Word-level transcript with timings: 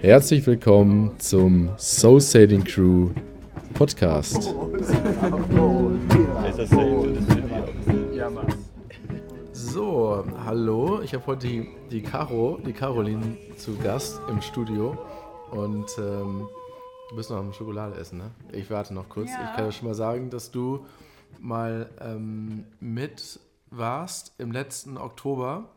Herzlich 0.00 0.46
willkommen 0.46 1.18
zum 1.18 1.70
Soul 1.76 2.20
Sailing 2.20 2.62
Crew 2.62 3.10
Podcast. 3.74 4.54
So, 9.52 10.24
hallo, 10.44 11.00
ich 11.02 11.12
habe 11.12 11.26
heute 11.26 11.48
die, 11.48 11.68
die 11.90 12.02
Caro, 12.02 12.60
die 12.64 12.72
Caroline 12.72 13.36
zu 13.56 13.76
Gast 13.78 14.20
im 14.28 14.40
Studio 14.40 14.96
und 15.50 15.86
ähm, 15.98 16.46
du 17.10 17.16
bist 17.16 17.30
noch 17.30 17.38
am 17.38 17.52
Schokolade 17.52 17.96
essen, 17.96 18.18
ne? 18.18 18.30
Ich 18.52 18.70
warte 18.70 18.94
noch 18.94 19.08
kurz. 19.08 19.30
Ja. 19.30 19.50
Ich 19.50 19.56
kann 19.56 19.64
dir 19.64 19.72
schon 19.72 19.88
mal 19.88 19.94
sagen, 19.94 20.30
dass 20.30 20.52
du 20.52 20.86
mal 21.40 21.90
ähm, 22.00 22.64
mit 22.80 23.40
warst 23.70 24.34
im 24.38 24.52
letzten 24.52 24.96
Oktober 24.98 25.70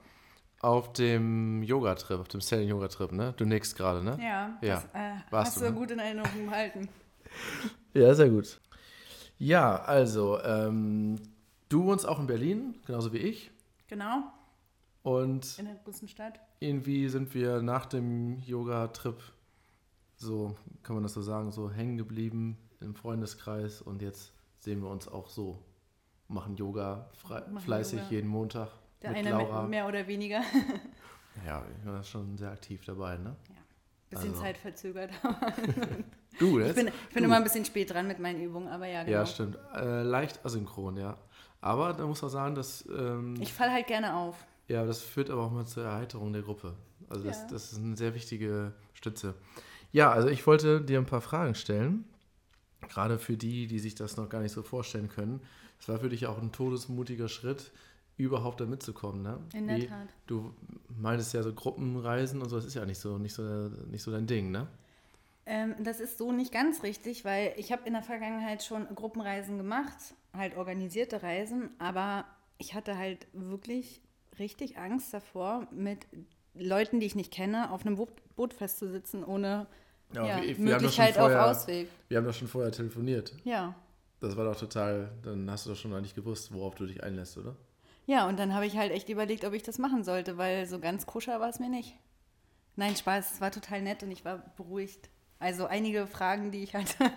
auf 0.62 0.94
dem 0.94 1.62
Yoga-Trip, 1.64 2.20
auf 2.20 2.28
dem 2.28 2.42
Sailing-Yoga-Trip, 2.42 3.12
ne? 3.12 3.34
Du 3.38 3.46
nickst 3.46 3.76
gerade, 3.76 4.04
ne? 4.04 4.18
Ja, 4.22 4.58
Ja. 4.62 4.76
das 4.76 4.86
äh, 4.94 5.32
Warst 5.32 5.48
hast 5.52 5.58
du, 5.58 5.66
du 5.66 5.72
ne? 5.72 5.76
gut 5.78 5.92
in 5.92 6.00
Erinnerung 6.00 6.46
behalten. 6.46 6.90
Ja, 7.94 8.14
sehr 8.14 8.30
gut. 8.30 8.60
Ja, 9.38 9.78
also, 9.84 10.40
ähm, 10.42 11.16
du 11.70 11.86
wohnst 11.86 12.06
auch 12.08 12.20
in 12.20 12.28
Berlin, 12.28 12.76
genauso 12.86 13.14
wie 13.14 13.18
ich. 13.20 13.52
Genau, 13.88 14.24
Und 15.04 15.58
in 15.60 15.66
der 15.66 15.76
großen 15.76 16.08
Stadt. 16.10 16.40
irgendwie 16.60 17.08
sind 17.10 17.34
wir 17.34 17.62
nach 17.62 17.86
dem 17.86 18.40
Yoga-Trip 18.40 19.18
so, 20.18 20.56
kann 20.84 20.96
man 20.96 21.04
das 21.04 21.14
so 21.14 21.22
sagen, 21.22 21.52
so 21.52 21.70
hängen 21.72 21.98
geblieben 21.98 22.58
im 22.82 22.96
Freundeskreis 22.96 23.82
und 23.82 24.02
jetzt 24.02 24.32
sehen 24.66 24.82
wir 24.82 24.90
uns 24.90 25.08
auch 25.08 25.30
so. 25.30 25.64
Machen 26.28 26.56
Yoga 26.56 27.08
Machen 27.30 27.60
fleißig 27.60 28.00
Yoga. 28.00 28.12
jeden 28.12 28.28
Montag 28.28 28.70
Der 29.04 29.12
mit 29.12 29.20
eine 29.20 29.30
Laura. 29.30 29.62
mit 29.62 29.70
mehr 29.70 29.88
oder 29.88 30.06
weniger. 30.08 30.42
Ja, 31.46 31.62
ich 31.82 31.86
war 31.86 32.02
schon 32.02 32.38
sehr 32.38 32.50
aktiv 32.52 32.86
dabei, 32.86 33.18
ne? 33.18 33.36
Bisschen 34.10 34.30
Also. 34.30 34.42
Zeit 34.42 34.58
verzögert. 34.58 35.12
Du, 36.40 36.60
Ich 36.60 36.66
jetzt? 36.68 36.76
bin, 36.78 36.88
ich 36.88 37.14
bin 37.14 37.24
immer 37.26 37.36
ein 37.38 37.44
bisschen 37.44 37.64
spät 37.66 37.92
dran 37.94 38.08
mit 38.08 38.20
meinen 38.20 38.42
Übungen, 38.42 38.68
aber 38.70 38.88
ja, 38.88 39.04
genau. 39.04 39.18
Ja, 39.20 39.26
stimmt. 39.26 39.58
Äh, 39.76 40.02
leicht 40.04 40.46
asynchron, 40.46 40.98
ja. 40.98 41.18
Aber 41.62 41.92
da 41.94 42.06
muss 42.08 42.22
man 42.22 42.32
sagen, 42.32 42.56
dass 42.56 42.86
ähm, 42.90 43.36
Ich 43.42 43.54
falle 43.54 43.72
halt 43.74 43.88
gerne 43.88 44.16
auf. 44.16 44.36
Ja, 44.68 44.86
das 44.86 45.02
führt 45.02 45.30
aber 45.30 45.44
auch 45.44 45.52
mal 45.52 45.66
zur 45.66 45.84
Erheiterung 45.86 46.32
der 46.34 46.42
Gruppe. 46.42 46.74
Also 47.10 47.24
das, 47.26 47.42
Ja. 47.42 47.48
das 47.52 47.72
ist 47.74 47.80
eine 47.80 47.96
sehr 47.98 48.14
wichtige 48.16 48.72
Stütze. 48.94 49.34
Ja, 49.92 50.12
also 50.12 50.28
ich 50.30 50.46
wollte 50.48 50.82
dir 50.82 51.00
ein 51.00 51.06
paar 51.06 51.22
Fragen 51.22 51.54
stellen. 51.56 52.06
Gerade 52.90 53.20
für 53.20 53.38
die, 53.38 53.68
die 53.68 53.80
sich 53.80 53.96
das 53.96 54.18
noch 54.18 54.30
gar 54.30 54.42
nicht 54.42 54.52
so 54.52 54.64
vorstellen 54.64 55.10
können. 55.10 55.42
Es 55.80 55.90
war 55.90 56.00
für 56.00 56.10
dich 56.10 56.28
auch 56.28 56.42
ein 56.42 56.52
todesmutiger 56.52 57.28
Schritt, 57.28 57.72
überhaupt 58.18 58.62
da 58.62 58.66
mitzukommen. 58.66 59.22
Ne? 59.24 59.40
In 59.54 59.68
der 59.68 59.78
Wie- 59.78 59.88
Tat. 59.88 60.08
Du 60.28 60.54
meintest 60.98 61.34
ja 61.34 61.44
so 61.44 61.54
Gruppenreisen 61.54 62.42
und 62.42 62.50
so, 62.50 62.56
das 62.56 62.66
ist 62.66 62.74
ja 62.76 62.86
nicht 62.86 63.00
so, 63.00 63.18
nicht 63.18 63.34
so, 63.34 63.44
nicht 63.92 64.02
so 64.04 64.12
dein 64.12 64.28
Ding, 64.28 64.52
ne? 64.52 64.68
Ähm, 65.48 65.76
das 65.84 66.00
ist 66.00 66.18
so 66.18 66.32
nicht 66.32 66.52
ganz 66.52 66.82
richtig, 66.82 67.24
weil 67.24 67.54
ich 67.58 67.72
habe 67.72 67.86
in 67.86 67.94
der 67.94 68.02
Vergangenheit 68.02 68.64
schon 68.64 68.88
Gruppenreisen 68.96 69.58
gemacht, 69.58 69.96
halt 70.34 70.58
organisierte 70.58 71.22
Reisen, 71.22 71.70
aber 71.78 72.26
ich 72.58 72.74
hatte 72.74 72.98
halt 72.98 73.28
wirklich 73.34 74.02
richtig 74.40 74.78
Angst 74.80 75.14
davor, 75.14 75.68
mit 75.72 76.08
Leuten, 76.56 77.00
die 77.00 77.06
ich 77.06 77.16
nicht 77.16 77.32
kenne, 77.32 77.70
auf 77.72 77.86
einem 77.86 77.96
Boot, 77.98 78.10
Boot 78.36 78.54
festzusitzen, 78.54 79.24
ohne 79.24 79.68
Ja, 80.14 80.26
ja, 80.26 80.42
wir- 80.42 80.58
wir 80.58 80.64
Möglichkeit 80.66 81.18
auf 81.18 81.32
Ausweg. 81.34 81.90
Wir 82.08 82.18
haben 82.18 82.26
doch 82.26 82.34
schon 82.34 82.48
vorher 82.48 82.72
telefoniert. 82.72 83.34
Ja. 83.44 83.76
Das 84.22 84.38
war 84.38 84.46
doch 84.46 84.58
total, 84.58 85.12
dann 85.24 85.50
hast 85.52 85.66
du 85.66 85.72
doch 85.72 85.78
schon 85.78 85.94
eigentlich 85.94 86.16
gewusst, 86.16 86.54
worauf 86.54 86.76
du 86.76 86.86
dich 86.86 87.04
einlässt, 87.04 87.38
oder? 87.38 87.56
Ja, 88.06 88.28
und 88.28 88.38
dann 88.40 88.54
habe 88.54 88.66
ich 88.66 88.78
halt 88.78 88.92
echt 88.92 89.10
überlegt, 89.10 89.44
ob 89.46 89.54
ich 89.54 89.64
das 89.64 89.78
machen 89.78 90.04
sollte, 90.04 90.38
weil 90.38 90.66
so 90.68 90.80
ganz 90.80 91.06
koscher 91.06 91.40
war 91.40 91.50
es 91.50 91.60
mir 91.60 91.70
nicht. 91.70 91.96
Nein, 92.76 92.96
Spaß, 92.96 93.34
es 93.36 93.42
war 93.42 93.52
total 93.52 93.82
nett 93.82 94.04
und 94.04 94.12
ich 94.12 94.24
war 94.26 94.44
beruhigt. 94.58 95.10
Also 95.40 95.66
einige 95.66 96.08
Fragen, 96.08 96.52
die 96.52 96.64
ich 96.64 96.74
hatte. 96.76 97.12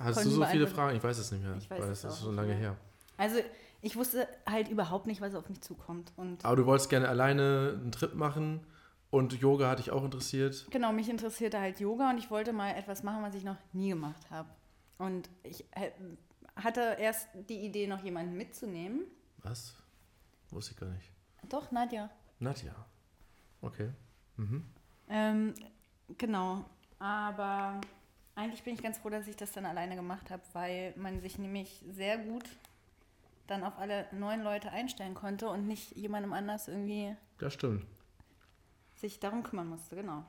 Hast 0.00 0.24
du 0.24 0.30
so 0.30 0.44
viele. 0.44 0.66
Fragen? 0.66 0.96
Ich 0.96 1.02
weiß 1.04 1.18
es 1.18 1.30
nicht 1.32 1.42
mehr, 1.44 1.56
Ich 1.58 1.70
weiß 1.70 1.80
weil 1.82 1.90
es 1.90 2.02
das 2.02 2.14
ist 2.14 2.20
schon 2.20 2.30
nicht 2.30 2.36
lange 2.36 2.48
mehr. 2.48 2.58
her. 2.58 2.76
Also 3.18 3.36
ich 3.82 3.94
wusste 3.96 4.26
halt 4.48 4.68
überhaupt 4.68 5.06
nicht, 5.06 5.20
was 5.20 5.34
auf 5.34 5.48
mich 5.48 5.60
zukommt. 5.60 6.12
Und 6.16 6.44
Aber 6.44 6.56
du 6.56 6.66
wolltest 6.66 6.88
gerne 6.90 7.08
alleine 7.08 7.78
einen 7.80 7.92
Trip 7.92 8.14
machen 8.14 8.60
und 9.10 9.32
Yoga 9.40 9.70
hat 9.70 9.78
dich 9.78 9.90
auch 9.90 10.04
interessiert. 10.04 10.66
genau, 10.70 10.92
mich 10.92 11.08
interessierte 11.08 11.60
halt 11.60 11.80
Yoga 11.80 12.10
und 12.10 12.18
ich 12.18 12.30
wollte 12.30 12.52
mal 12.52 12.70
etwas 12.70 13.02
machen, 13.02 13.22
was 13.22 13.34
ich 13.34 13.44
noch 13.44 13.56
nie 13.72 13.90
gemacht 13.90 14.30
habe. 14.30 14.48
Und 14.98 15.28
ich 15.42 15.64
äh, 15.72 15.90
hatte 16.56 16.96
erst 16.98 17.28
die 17.48 17.60
Idee, 17.60 17.86
noch 17.86 18.02
jemanden 18.02 18.36
mitzunehmen. 18.36 19.02
Was? 19.38 19.74
Wusste 20.50 20.72
ich 20.72 20.80
gar 20.80 20.88
nicht. 20.88 21.10
Doch, 21.48 21.70
Nadja. 21.70 22.10
Nadja. 22.38 22.74
Okay. 23.60 23.90
Mhm. 24.36 24.64
Ähm, 25.08 25.54
genau. 26.18 26.64
Aber 26.98 27.80
eigentlich 28.34 28.62
bin 28.62 28.74
ich 28.74 28.82
ganz 28.82 28.98
froh, 28.98 29.10
dass 29.10 29.28
ich 29.28 29.36
das 29.36 29.52
dann 29.52 29.66
alleine 29.66 29.96
gemacht 29.96 30.30
habe, 30.30 30.42
weil 30.52 30.94
man 30.96 31.20
sich 31.20 31.38
nämlich 31.38 31.84
sehr 31.90 32.18
gut 32.18 32.44
dann 33.46 33.62
auf 33.62 33.78
alle 33.78 34.06
neuen 34.12 34.42
Leute 34.42 34.70
einstellen 34.70 35.14
konnte 35.14 35.48
und 35.48 35.66
nicht 35.66 35.96
jemandem 35.96 36.32
anders 36.32 36.68
irgendwie 36.68 37.14
Das 37.38 37.54
stimmt. 37.54 37.86
Sich 38.96 39.20
darum 39.20 39.42
kümmern 39.42 39.68
musste. 39.68 39.96
Genau. 39.96 40.24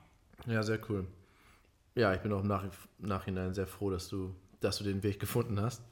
Ja, 0.46 0.62
sehr 0.62 0.78
cool. 0.88 1.06
Ja, 1.94 2.14
ich 2.14 2.20
bin 2.20 2.32
auch 2.32 2.42
im 2.42 2.46
Nach 2.46 2.64
Nachhinein 2.98 3.54
sehr 3.54 3.66
froh, 3.66 3.90
dass 3.90 4.08
du, 4.08 4.34
dass 4.60 4.78
du 4.78 4.84
den 4.84 5.02
Weg 5.02 5.18
gefunden 5.18 5.60
hast. 5.60 5.82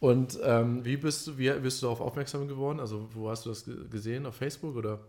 Und 0.00 0.38
ähm, 0.42 0.84
wie 0.84 0.98
bist 0.98 1.26
du, 1.26 1.38
wie 1.38 1.50
bist 1.60 1.80
du 1.80 1.86
darauf 1.86 2.00
aufmerksam 2.00 2.46
geworden? 2.46 2.80
Also, 2.80 3.08
wo 3.14 3.30
hast 3.30 3.46
du 3.46 3.48
das 3.50 3.64
ge- 3.64 3.88
gesehen? 3.88 4.26
Auf 4.26 4.36
Facebook 4.36 4.76
oder? 4.76 5.00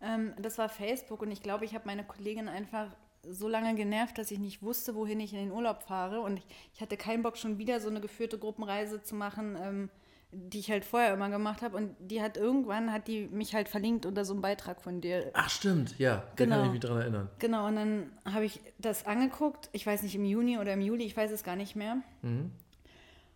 Ähm, 0.00 0.32
das 0.40 0.58
war 0.58 0.68
Facebook 0.68 1.22
und 1.22 1.32
ich 1.32 1.42
glaube, 1.42 1.64
ich 1.64 1.74
habe 1.74 1.86
meine 1.86 2.04
Kollegin 2.04 2.48
einfach 2.48 2.94
so 3.24 3.48
lange 3.48 3.74
genervt, 3.74 4.16
dass 4.16 4.30
ich 4.30 4.38
nicht 4.38 4.62
wusste, 4.62 4.94
wohin 4.94 5.18
ich 5.18 5.32
in 5.32 5.40
den 5.40 5.50
Urlaub 5.50 5.82
fahre. 5.82 6.20
Und 6.20 6.36
ich, 6.36 6.46
ich 6.72 6.80
hatte 6.80 6.96
keinen 6.96 7.24
Bock, 7.24 7.36
schon 7.36 7.58
wieder 7.58 7.80
so 7.80 7.88
eine 7.88 8.00
geführte 8.00 8.38
Gruppenreise 8.38 9.02
zu 9.02 9.16
machen, 9.16 9.56
ähm, 9.60 9.90
die 10.30 10.58
ich 10.58 10.70
halt 10.70 10.84
vorher 10.84 11.14
immer 11.14 11.30
gemacht 11.30 11.62
habe. 11.62 11.76
Und 11.76 11.96
die 11.98 12.20
hat 12.20 12.36
irgendwann, 12.36 12.92
hat 12.92 13.08
die 13.08 13.28
mich 13.28 13.54
halt 13.54 13.68
verlinkt 13.68 14.04
unter 14.06 14.24
so 14.24 14.34
einem 14.34 14.42
Beitrag 14.42 14.80
von 14.82 15.00
dir. 15.00 15.30
Ach, 15.34 15.48
stimmt, 15.48 15.98
ja. 15.98 16.16
Da 16.16 16.20
kann 16.20 16.50
Genau. 16.50 16.64
ich 16.66 16.70
mich 16.72 16.80
dran 16.80 17.00
erinnern. 17.00 17.30
Genau, 17.38 17.66
und 17.66 17.76
dann 17.76 18.10
habe 18.30 18.44
ich 18.44 18.60
das 18.78 19.06
angeguckt, 19.06 19.70
ich 19.72 19.86
weiß 19.86 20.02
nicht, 20.02 20.14
im 20.14 20.24
Juni 20.24 20.58
oder 20.58 20.72
im 20.74 20.80
Juli, 20.82 21.04
ich 21.04 21.16
weiß 21.16 21.30
es 21.30 21.44
gar 21.44 21.56
nicht 21.56 21.76
mehr. 21.76 21.98
Mhm. 22.22 22.52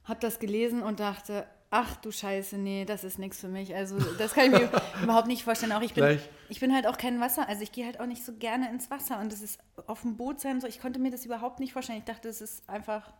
Habe 0.04 0.20
das 0.20 0.38
gelesen 0.38 0.82
und 0.82 1.00
dachte, 1.00 1.46
ach 1.70 1.96
du 1.96 2.10
Scheiße, 2.10 2.58
nee, 2.58 2.84
das 2.84 3.04
ist 3.04 3.18
nichts 3.18 3.40
für 3.40 3.48
mich. 3.48 3.74
Also 3.74 3.98
das 4.18 4.34
kann 4.34 4.52
ich 4.52 4.60
mir 4.60 4.68
überhaupt 5.02 5.28
nicht 5.28 5.44
vorstellen. 5.44 5.72
Auch 5.72 5.80
ich 5.80 5.94
bin, 5.94 6.02
Gleich. 6.04 6.28
ich 6.50 6.60
bin 6.60 6.74
halt 6.74 6.86
auch 6.86 6.98
kein 6.98 7.20
Wasser, 7.20 7.48
also 7.48 7.62
ich 7.62 7.72
gehe 7.72 7.86
halt 7.86 8.00
auch 8.00 8.06
nicht 8.06 8.24
so 8.24 8.34
gerne 8.34 8.68
ins 8.70 8.90
Wasser 8.90 9.18
und 9.20 9.32
das 9.32 9.40
ist 9.40 9.58
auf 9.86 10.02
dem 10.02 10.16
Boot 10.18 10.40
sein, 10.40 10.60
so, 10.60 10.66
ich 10.66 10.80
konnte 10.80 10.98
mir 10.98 11.10
das 11.10 11.24
überhaupt 11.24 11.60
nicht 11.60 11.72
vorstellen. 11.72 11.98
Ich 12.00 12.04
dachte, 12.04 12.28
das 12.28 12.40
ist 12.42 12.68
einfach, 12.68 13.14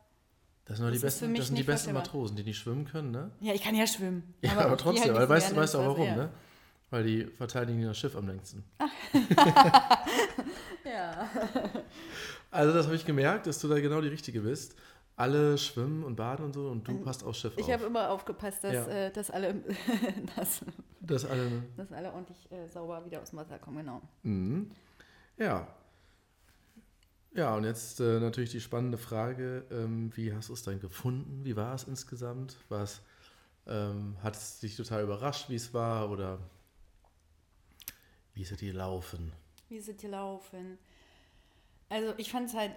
Das 0.64 0.78
sind, 0.78 0.86
die 0.86 0.92
Das 0.92 1.00
für 1.00 1.06
besten, 1.26 1.34
das 1.34 1.46
sind 1.48 1.58
die 1.58 1.62
besten. 1.64 1.92
Matrosen, 1.92 2.36
die 2.36 2.44
nicht 2.44 2.58
schwimmen 2.58 2.84
können, 2.84 3.10
ne? 3.10 3.30
ja, 3.40 3.52
ich 3.52 3.62
kann 3.62 3.74
ja 3.74 3.86
schwimmen. 3.86 4.34
Ja, 4.42 4.56
aber, 4.58 4.76
die 4.76 4.82
trotzdem, 4.82 5.08
halt 5.08 5.16
weil 5.16 5.28
weißt, 5.28 5.52
du 5.52 5.56
weißt 5.56 5.76
auch 5.76 5.86
warum, 5.86 6.06
Wasser, 6.06 6.16
ne? 6.16 6.30
Weil 6.90 7.04
die 7.04 7.24
verteidigen 7.24 7.82
das 7.84 7.98
Schiff 7.98 8.14
am 8.16 8.26
längsten. 8.28 8.64
Ja. 10.84 11.28
Also 12.50 12.74
das 12.74 12.86
habe 12.86 12.96
ich 12.96 13.06
gemerkt, 13.06 13.46
dass 13.46 13.58
du 13.60 13.68
da 13.68 13.80
genau 13.80 14.00
die 14.00 14.08
Richtige 14.08 14.40
bist. 14.40 14.76
Alle 15.16 15.56
schwimmen 15.58 16.04
und 16.04 16.16
baden 16.16 16.44
und 16.46 16.52
so 16.54 16.68
und 16.68 16.86
du 16.86 16.98
passt 17.00 17.22
aufs 17.24 17.38
Schiff 17.38 17.52
Ich 17.56 17.64
auf. 17.66 17.72
habe 17.72 17.84
immer 17.84 18.10
aufgepasst, 18.10 18.64
dass, 18.64 18.72
Ja. 18.74 18.86
äh, 18.88 19.10
dass, 19.12 19.30
alle, 19.30 19.54
dass, 20.36 20.60
Das 21.00 21.24
alle. 21.24 21.62
dass 21.76 21.92
alle 21.92 22.12
ordentlich 22.12 22.50
äh, 22.50 22.66
sauber 22.68 23.04
wieder 23.04 23.20
aus 23.22 23.30
dem 23.30 23.38
Wasser 23.38 23.58
kommen, 23.58 23.78
genau. 23.78 24.00
Mhm. 24.22 24.70
Ja. 25.38 25.66
Ja, 27.34 27.54
und 27.56 27.64
jetzt 27.64 27.98
äh, 28.00 28.20
natürlich 28.20 28.50
die 28.50 28.60
spannende 28.60 28.98
Frage, 28.98 29.64
ähm, 29.70 30.10
wie 30.16 30.34
hast 30.34 30.50
du 30.50 30.52
es 30.52 30.62
dann 30.62 30.80
gefunden? 30.80 31.44
Wie 31.44 31.56
war 31.56 31.74
es 31.74 31.84
insgesamt? 31.84 32.56
War 32.68 32.82
es, 32.82 33.00
ähm, 33.66 34.16
hat 34.22 34.36
es 34.36 34.60
dich 34.60 34.76
total 34.76 35.02
überrascht, 35.04 35.48
wie 35.48 35.54
es 35.54 35.72
war? 35.72 36.10
Oder 36.10 36.38
wie 38.34 38.42
ist 38.42 38.52
es 38.52 38.58
dir 38.58 38.74
laufen? 38.74 39.32
Wie 39.70 39.76
ist 39.76 39.88
es 39.88 39.96
gelaufen? 39.96 40.78
Also 41.88 42.12
ich 42.18 42.30
fand 42.30 42.50
es 42.50 42.54
halt 42.54 42.72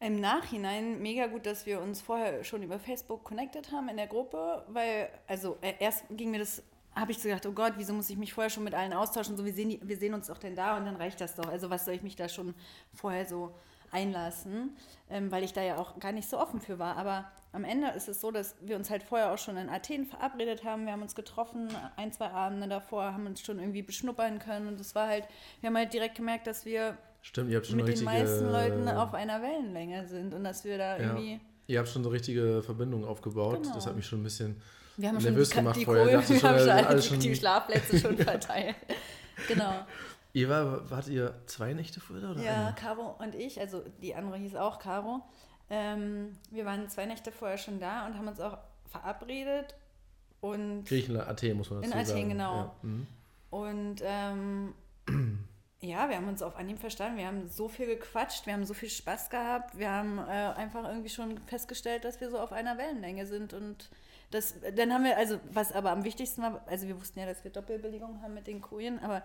im 0.00 0.18
Nachhinein 0.18 1.02
mega 1.02 1.26
gut, 1.26 1.44
dass 1.44 1.66
wir 1.66 1.80
uns 1.80 2.00
vorher 2.00 2.42
schon 2.42 2.62
über 2.62 2.78
Facebook 2.78 3.22
connected 3.22 3.70
haben 3.70 3.90
in 3.90 3.98
der 3.98 4.06
Gruppe, 4.06 4.64
weil, 4.68 5.10
also 5.26 5.58
äh, 5.60 5.74
erst 5.78 6.04
ging 6.10 6.30
mir 6.30 6.38
das, 6.38 6.62
habe 6.94 7.12
ich 7.12 7.18
so 7.18 7.28
gedacht, 7.28 7.46
oh 7.46 7.52
Gott, 7.52 7.74
wieso 7.76 7.92
muss 7.92 8.10
ich 8.10 8.16
mich 8.16 8.32
vorher 8.32 8.50
schon 8.50 8.64
mit 8.64 8.74
allen 8.74 8.92
austauschen? 8.92 9.36
So, 9.36 9.44
wir 9.44 9.52
sehen, 9.52 9.78
wir 9.82 9.96
sehen 9.96 10.14
uns 10.14 10.26
doch 10.26 10.38
denn 10.38 10.56
da 10.56 10.76
und 10.76 10.86
dann 10.86 10.96
reicht 10.96 11.20
das 11.20 11.34
doch. 11.36 11.48
Also 11.48 11.70
was 11.70 11.84
soll 11.84 11.94
ich 11.94 12.02
mich 12.02 12.16
da 12.16 12.28
schon 12.28 12.54
vorher 12.94 13.26
so 13.26 13.54
einlassen, 13.92 14.76
ähm, 15.08 15.30
weil 15.30 15.44
ich 15.44 15.52
da 15.52 15.62
ja 15.62 15.76
auch 15.76 15.98
gar 15.98 16.12
nicht 16.12 16.28
so 16.28 16.38
offen 16.38 16.60
für 16.60 16.78
war. 16.78 16.96
Aber 16.96 17.30
am 17.52 17.64
Ende 17.64 17.88
ist 17.88 18.08
es 18.08 18.20
so, 18.20 18.30
dass 18.30 18.54
wir 18.60 18.76
uns 18.76 18.90
halt 18.90 19.02
vorher 19.02 19.32
auch 19.32 19.38
schon 19.38 19.56
in 19.56 19.68
Athen 19.68 20.06
verabredet 20.06 20.64
haben. 20.64 20.86
Wir 20.86 20.92
haben 20.92 21.02
uns 21.02 21.14
getroffen, 21.14 21.68
ein, 21.96 22.12
zwei 22.12 22.30
Abende 22.30 22.68
davor, 22.68 23.12
haben 23.12 23.26
uns 23.26 23.40
schon 23.40 23.58
irgendwie 23.58 23.82
beschnuppern 23.82 24.38
können. 24.38 24.68
Und 24.68 24.80
es 24.80 24.94
war 24.94 25.08
halt, 25.08 25.24
wir 25.60 25.68
haben 25.68 25.76
halt 25.76 25.92
direkt 25.92 26.16
gemerkt, 26.16 26.46
dass 26.46 26.64
wir 26.64 26.96
Stimmt, 27.22 27.50
mit 27.50 27.68
den 27.68 27.80
richtige... 27.80 28.04
meisten 28.04 28.50
Leuten 28.50 28.88
auf 28.88 29.14
einer 29.14 29.42
Wellenlänge 29.42 30.06
sind 30.06 30.32
und 30.34 30.44
dass 30.44 30.64
wir 30.64 30.78
da 30.78 30.96
ja. 30.96 31.02
irgendwie. 31.02 31.40
Ihr 31.66 31.78
habt 31.78 31.88
schon 31.88 32.02
so 32.02 32.10
richtige 32.10 32.62
Verbindungen 32.62 33.06
aufgebaut. 33.06 33.62
Genau. 33.62 33.74
Das 33.74 33.86
hat 33.86 33.94
mich 33.94 34.06
schon 34.06 34.20
ein 34.20 34.24
bisschen 34.24 34.60
Wir 34.96 35.08
haben 35.08 35.18
nervös 35.18 35.48
schon 35.50 35.56
gemacht 35.64 35.76
die, 35.76 35.84
vorher. 35.84 36.04
Kohle, 36.04 36.16
Dachte 36.18 36.28
wir 36.34 36.40
schon, 36.40 36.48
haben 36.50 36.58
schon 36.58 36.68
alles 36.70 36.86
alle 36.86 37.02
schon- 37.02 37.20
die 37.20 37.34
Schlafplätze 37.36 37.98
schon 37.98 38.16
verteilt. 38.18 38.76
genau. 39.48 39.86
War, 40.32 40.90
wart 40.90 41.08
ihr 41.08 41.34
zwei 41.46 41.72
Nächte 41.72 42.00
da, 42.20 42.30
oder? 42.30 42.40
Ja, 42.40 42.66
eine? 42.66 42.74
Caro 42.74 43.16
und 43.18 43.34
ich, 43.34 43.58
also 43.60 43.82
die 44.00 44.14
andere 44.14 44.36
hieß 44.36 44.54
auch 44.56 44.78
Caro. 44.78 45.22
Ähm, 45.70 46.36
wir 46.50 46.64
waren 46.64 46.88
zwei 46.88 47.06
Nächte 47.06 47.32
vorher 47.32 47.58
schon 47.58 47.80
da 47.80 48.06
und 48.06 48.16
haben 48.16 48.28
uns 48.28 48.40
auch 48.40 48.58
verabredet. 48.88 49.74
Und, 50.40 50.84
Griechenland, 50.84 51.28
Athen 51.28 51.56
muss 51.56 51.70
man 51.70 51.82
In 51.82 51.90
dazu 51.90 52.04
sagen. 52.06 52.18
Athen, 52.20 52.28
genau. 52.30 52.56
Ja. 52.56 52.74
Mhm. 52.82 53.06
und 53.50 53.96
ähm, 54.04 54.74
ja, 55.80 56.08
wir 56.08 56.16
haben 56.16 56.28
uns 56.28 56.42
auf 56.42 56.56
Anhieb 56.56 56.78
verstanden. 56.78 57.18
Wir 57.18 57.26
haben 57.26 57.48
so 57.48 57.68
viel 57.68 57.86
gequatscht, 57.86 58.46
wir 58.46 58.52
haben 58.54 58.64
so 58.64 58.74
viel 58.74 58.88
Spaß 58.90 59.30
gehabt. 59.30 59.76
Wir 59.78 59.90
haben 59.90 60.18
äh, 60.18 60.30
einfach 60.30 60.84
irgendwie 60.88 61.08
schon 61.10 61.38
festgestellt, 61.46 62.04
dass 62.04 62.20
wir 62.20 62.30
so 62.30 62.38
auf 62.38 62.52
einer 62.52 62.78
Wellenlänge 62.78 63.26
sind. 63.26 63.52
Und 63.52 63.90
das, 64.30 64.54
dann 64.76 64.92
haben 64.92 65.04
wir, 65.04 65.16
also 65.16 65.38
was 65.52 65.72
aber 65.72 65.90
am 65.90 66.04
wichtigsten 66.04 66.42
war, 66.42 66.62
also 66.66 66.86
wir 66.86 66.98
wussten 67.00 67.18
ja, 67.18 67.26
dass 67.26 67.42
wir 67.44 67.50
Doppelbelegung 67.50 68.22
haben 68.22 68.34
mit 68.34 68.46
den 68.46 68.60
Kojen, 68.60 68.98
aber 69.00 69.22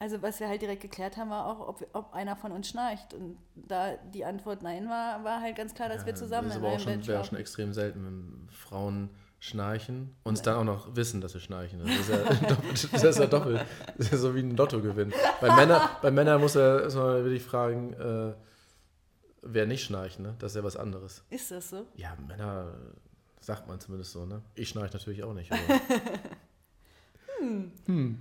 also 0.00 0.22
was 0.22 0.38
wir 0.38 0.46
halt 0.48 0.62
direkt 0.62 0.80
geklärt 0.82 1.16
haben, 1.16 1.30
war 1.30 1.46
auch, 1.46 1.66
ob, 1.66 1.80
wir- 1.80 1.88
ob 1.92 2.14
einer 2.14 2.36
von 2.36 2.52
uns 2.52 2.68
schnarcht. 2.68 3.14
Und 3.14 3.36
da 3.56 3.96
die 4.14 4.24
Antwort 4.24 4.62
nein 4.62 4.88
war, 4.88 5.24
war 5.24 5.40
halt 5.40 5.56
ganz 5.56 5.74
klar, 5.74 5.88
dass 5.88 6.06
wir 6.06 6.12
Ja, 6.12 6.16
zusammen 6.18 6.48
das 6.48 6.56
in 6.58 6.64
einem 6.64 6.84
Bett 6.84 7.06
wäre 7.08 7.20
auch 7.20 7.24
schon 7.24 7.38
extrem 7.38 7.72
selten, 7.72 8.04
wenn 8.06 8.48
Frauen 8.52 9.10
schnarchen 9.40 10.14
und 10.24 10.34
es 10.34 10.42
dann 10.42 10.56
auch 10.56 10.64
noch 10.64 10.94
wissen, 10.94 11.20
dass 11.20 11.32
sie 11.32 11.40
schnarchen. 11.40 11.80
Das 11.80 11.88
ist 11.90 12.08
ja 12.10 12.16
doppelt, 12.48 12.92
das 12.92 13.02
ist 13.04 13.18
ja 13.18 13.26
doppelt. 13.26 13.64
Das 13.96 14.06
ist 14.06 14.12
ja 14.12 14.18
so 14.18 14.34
wie 14.36 14.40
ein 14.40 14.56
Lottogewinn. 14.56 15.12
Bei 15.40 15.52
Männern, 15.54 15.80
bei 16.00 16.10
Männern 16.12 16.40
muss 16.40 16.54
er 16.54 16.82
erstmal 16.84 17.24
wirklich 17.24 17.42
fragen, 17.42 17.92
äh, 17.94 18.34
wer 19.42 19.66
nicht 19.66 19.84
schnarcht, 19.84 20.20
ne? 20.20 20.34
Das 20.38 20.52
ist 20.52 20.56
ja 20.56 20.64
was 20.64 20.76
anderes. 20.76 21.24
Ist 21.30 21.50
das 21.50 21.70
so? 21.70 21.86
Ja, 21.96 22.16
Männer 22.26 22.72
sagt 23.40 23.68
man 23.68 23.80
zumindest 23.80 24.12
so, 24.12 24.26
ne? 24.26 24.42
Ich 24.54 24.68
schnarche 24.68 24.92
natürlich 24.92 25.22
auch 25.22 25.34
nicht. 25.34 25.50
Aber. 25.52 25.80
hm. 27.86 28.20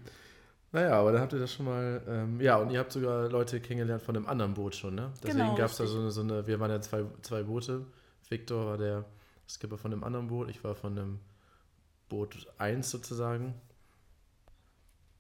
Naja, 0.74 1.00
aber 1.00 1.14
dann 1.14 1.22
habt 1.22 1.32
ihr 1.32 1.40
das 1.40 1.54
schon 1.54 1.66
mal. 1.66 2.02
Ähm, 2.08 2.42
ja, 2.42 2.58
und 2.58 2.72
ihr 2.72 2.80
habt 2.80 2.92
sogar 2.92 3.30
Leute 3.30 3.62
kennengelernt 3.62 4.02
von 4.02 4.16
einem 4.16 4.28
anderen 4.28 4.54
Boot 4.54 4.76
schon, 4.76 4.96
ne? 4.96 5.14
Deswegen 5.24 5.40
Genau, 5.40 5.56
gab 5.56 5.72
es 5.72 5.78
da 5.78 5.88
so 5.88 6.00
eine, 6.00 6.12
so 6.12 6.22
eine. 6.22 6.46
Wir 6.46 6.60
waren 6.60 6.70
ja 6.70 6.82
zwei, 6.82 7.06
zwei 7.22 7.44
Boote. 7.44 7.86
Viktor 8.30 8.66
war 8.66 8.78
der 8.78 9.06
Skipper 9.48 9.78
von 9.78 9.92
dem 9.92 10.04
anderen 10.04 10.28
Boot, 10.28 10.50
ich 10.50 10.64
war 10.64 10.76
von 10.76 10.96
dem 10.96 11.20
Boot 12.10 12.48
1 12.58 12.90
sozusagen. 12.90 13.56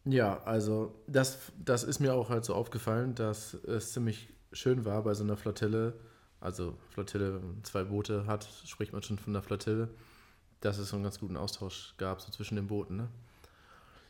Ja, 0.05 0.41
also 0.43 0.95
das, 1.07 1.39
das 1.57 1.83
ist 1.83 1.99
mir 1.99 2.13
auch 2.13 2.29
halt 2.29 2.45
so 2.45 2.53
aufgefallen, 2.53 3.15
dass 3.15 3.53
es 3.53 3.91
ziemlich 3.91 4.33
schön 4.51 4.85
war 4.85 5.03
bei 5.03 5.13
so 5.13 5.23
einer 5.23 5.37
Flottille. 5.37 5.93
Also 6.39 6.75
Flottille, 6.89 7.41
zwei 7.63 7.83
Boote 7.83 8.25
hat, 8.27 8.47
spricht 8.65 8.93
man 8.93 9.01
schon 9.01 9.17
von 9.17 9.35
einer 9.35 9.43
Flottille, 9.43 9.89
dass 10.61 10.77
es 10.77 10.89
so 10.89 10.95
einen 10.95 11.03
ganz 11.03 11.19
guten 11.19 11.37
Austausch 11.37 11.95
gab 11.97 12.21
so 12.21 12.31
zwischen 12.31 12.55
den 12.55 12.67
Booten. 12.67 12.97
Ne? 12.97 13.07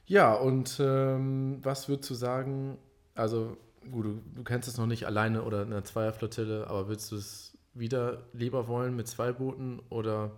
Ja, 0.06 0.34
und 0.34 0.78
ähm, 0.80 1.60
was 1.64 1.90
würdest 1.90 2.10
du 2.10 2.16
sagen? 2.16 2.78
Also 3.16 3.58
gut, 3.92 4.06
du, 4.06 4.22
du 4.36 4.44
kennst 4.44 4.68
es 4.68 4.78
noch 4.78 4.86
nicht 4.86 5.06
alleine 5.06 5.44
oder 5.44 5.64
in 5.64 5.72
einer 5.72 5.84
Zweierflottille, 5.84 6.68
aber 6.68 6.88
würdest 6.88 7.12
du 7.12 7.16
es 7.16 7.58
wieder 7.74 8.24
lieber 8.34 8.68
wollen 8.68 8.96
mit 8.96 9.08
zwei 9.08 9.32
Booten 9.32 9.80
oder 9.90 10.32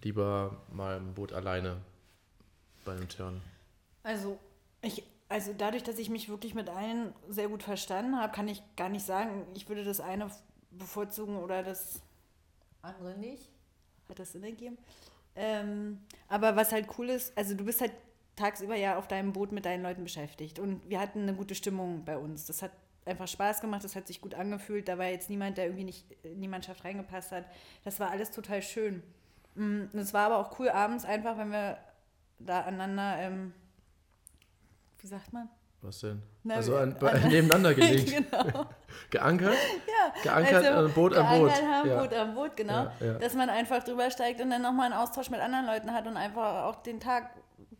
lieber 0.00 0.62
mal 0.72 0.96
ein 0.96 1.14
Boot 1.14 1.32
alleine 1.32 1.76
bei 2.84 2.92
einem 2.92 3.08
Turn? 3.08 3.40
Also, 4.02 4.38
ich, 4.80 5.04
also 5.28 5.52
dadurch, 5.56 5.82
dass 5.82 5.98
ich 5.98 6.10
mich 6.10 6.28
wirklich 6.28 6.54
mit 6.54 6.68
allen 6.68 7.12
sehr 7.28 7.48
gut 7.48 7.62
verstanden 7.62 8.16
habe, 8.16 8.32
kann 8.32 8.48
ich 8.48 8.62
gar 8.76 8.88
nicht 8.88 9.04
sagen, 9.04 9.46
ich 9.54 9.68
würde 9.68 9.84
das 9.84 10.00
eine 10.00 10.30
bevorzugen 10.78 11.36
oder 11.36 11.62
das 11.62 12.00
andere 12.82 13.16
nicht. 13.16 13.48
Hat 14.08 14.18
das 14.18 14.32
Sinn 14.32 14.44
ergeben? 14.44 14.78
Ähm, 15.34 16.00
aber 16.28 16.56
was 16.56 16.72
halt 16.72 16.88
cool 16.98 17.08
ist, 17.08 17.36
also 17.36 17.54
du 17.54 17.64
bist 17.64 17.80
halt 17.80 17.92
tagsüber 18.36 18.76
ja 18.76 18.98
auf 18.98 19.08
deinem 19.08 19.32
Boot 19.32 19.52
mit 19.52 19.64
deinen 19.64 19.82
Leuten 19.82 20.02
beschäftigt 20.02 20.58
und 20.58 20.88
wir 20.88 21.00
hatten 21.00 21.22
eine 21.22 21.34
gute 21.34 21.54
Stimmung 21.54 22.04
bei 22.04 22.16
uns. 22.18 22.46
Das 22.46 22.62
hat 22.62 22.72
einfach 23.04 23.28
Spaß 23.28 23.60
gemacht, 23.60 23.84
das 23.84 23.96
hat 23.96 24.06
sich 24.06 24.20
gut 24.20 24.34
angefühlt. 24.34 24.88
Da 24.88 24.98
war 24.98 25.06
jetzt 25.06 25.30
niemand, 25.30 25.58
der 25.58 25.66
irgendwie 25.66 25.84
nicht 25.84 26.04
in 26.22 26.40
die 26.40 26.48
Mannschaft 26.48 26.84
reingepasst 26.84 27.32
hat. 27.32 27.44
Das 27.84 28.00
war 28.00 28.10
alles 28.10 28.30
total 28.30 28.62
schön. 28.62 29.02
Mm, 29.54 29.84
und 29.92 29.98
Es 29.98 30.14
war 30.14 30.26
aber 30.26 30.38
auch 30.38 30.58
cool 30.58 30.68
abends 30.68 31.04
einfach, 31.04 31.36
wenn 31.38 31.50
wir 31.50 31.78
da 32.38 32.62
aneinander, 32.62 33.18
ähm, 33.18 33.54
wie 35.00 35.06
sagt 35.06 35.32
man? 35.32 35.48
Was 35.82 35.98
denn? 36.00 36.22
Na, 36.44 36.54
also 36.54 36.76
an, 36.76 36.96
bei, 36.98 37.18
nebeneinander 37.28 37.74
gelegt. 37.74 38.10
genau. 38.30 38.66
Geankert? 39.10 39.54
Ja, 39.86 40.22
Geankert, 40.22 40.64
also 40.64 40.88
äh, 40.88 40.92
Boot 40.92 41.14
an 41.14 41.38
Boot. 41.38 41.48
geankert 41.48 41.70
Haben, 41.70 41.88
Ja. 41.88 42.00
Boot 42.00 42.14
am 42.14 42.34
Boot, 42.34 42.56
genau. 42.56 42.72
Ja, 42.84 42.92
ja. 43.00 43.18
Dass 43.18 43.34
man 43.34 43.50
einfach 43.50 43.82
drüber 43.82 44.10
steigt 44.10 44.40
und 44.40 44.50
dann 44.50 44.62
nochmal 44.62 44.86
einen 44.92 45.00
Austausch 45.00 45.28
mit 45.28 45.40
anderen 45.40 45.66
Leuten 45.66 45.92
hat 45.92 46.06
und 46.06 46.16
einfach 46.16 46.64
auch 46.64 46.82
den 46.82 47.00
Tag 47.00 47.30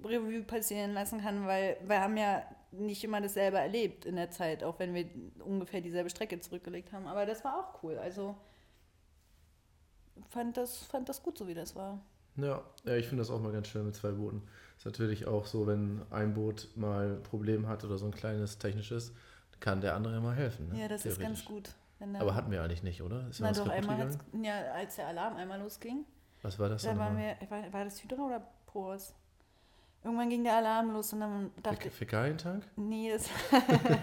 Revue 0.04 0.42
passieren 0.42 0.94
lassen 0.94 1.22
kann, 1.22 1.46
weil 1.46 1.76
wir 1.86 2.00
haben 2.00 2.16
ja 2.16 2.42
nicht 2.72 3.04
immer 3.04 3.20
dasselbe 3.20 3.58
erlebt 3.58 4.04
in 4.04 4.16
der 4.16 4.30
Zeit, 4.30 4.64
auch 4.64 4.78
wenn 4.78 4.94
wir 4.94 5.06
ungefähr 5.44 5.80
dieselbe 5.80 6.10
Strecke 6.10 6.40
zurückgelegt 6.40 6.92
haben. 6.92 7.06
Aber 7.06 7.24
das 7.24 7.44
war 7.44 7.58
auch 7.58 7.82
cool. 7.82 7.98
Also 7.98 8.34
fand 10.30 10.56
das, 10.56 10.78
fand 10.78 11.08
das 11.08 11.22
gut, 11.22 11.38
so 11.38 11.46
wie 11.46 11.54
das 11.54 11.76
war. 11.76 12.00
Ja, 12.36 12.62
ja 12.84 12.96
ich 12.96 13.06
finde 13.06 13.22
das 13.22 13.30
auch 13.30 13.40
mal 13.40 13.52
ganz 13.52 13.68
schön 13.68 13.84
mit 13.84 13.94
zwei 13.94 14.10
Booten. 14.10 14.42
Ist 14.82 14.86
natürlich 14.86 15.28
auch 15.28 15.46
so, 15.46 15.68
wenn 15.68 16.02
ein 16.10 16.34
Boot 16.34 16.66
mal 16.74 17.12
ein 17.12 17.22
Problem 17.22 17.68
hat 17.68 17.84
oder 17.84 17.98
so 17.98 18.06
ein 18.06 18.10
kleines 18.10 18.58
technisches, 18.58 19.12
kann 19.60 19.80
der 19.80 19.94
andere 19.94 20.20
mal 20.20 20.34
helfen. 20.34 20.70
Ne? 20.70 20.80
Ja, 20.80 20.88
das 20.88 21.06
ist 21.06 21.20
ganz 21.20 21.44
gut. 21.44 21.70
Aber 22.18 22.34
hatten 22.34 22.50
wir 22.50 22.64
eigentlich 22.64 22.82
nicht, 22.82 23.00
oder? 23.00 23.28
Ist 23.28 23.38
Na 23.38 23.52
doch, 23.52 23.68
einmal 23.68 24.10
ja, 24.42 24.72
als 24.72 24.96
der 24.96 25.06
Alarm 25.06 25.36
einmal 25.36 25.60
losging. 25.60 26.04
Was 26.42 26.58
war 26.58 26.68
das 26.68 26.82
Da 26.82 26.88
dann 26.88 26.98
waren 26.98 27.16
wir, 27.16 27.36
war, 27.48 27.72
war 27.72 27.84
das 27.84 28.02
Hydra 28.02 28.22
oder 28.22 28.42
Pros? 28.66 29.14
Irgendwann 30.02 30.28
ging 30.28 30.42
der 30.42 30.56
Alarm 30.56 30.90
los 30.90 31.12
und 31.12 31.20
dann 31.20 31.52
dachte 31.62 31.86
ich, 31.86 31.94
Fäkalientank? 31.94 32.64
nee, 32.74 33.12
das 33.12 33.30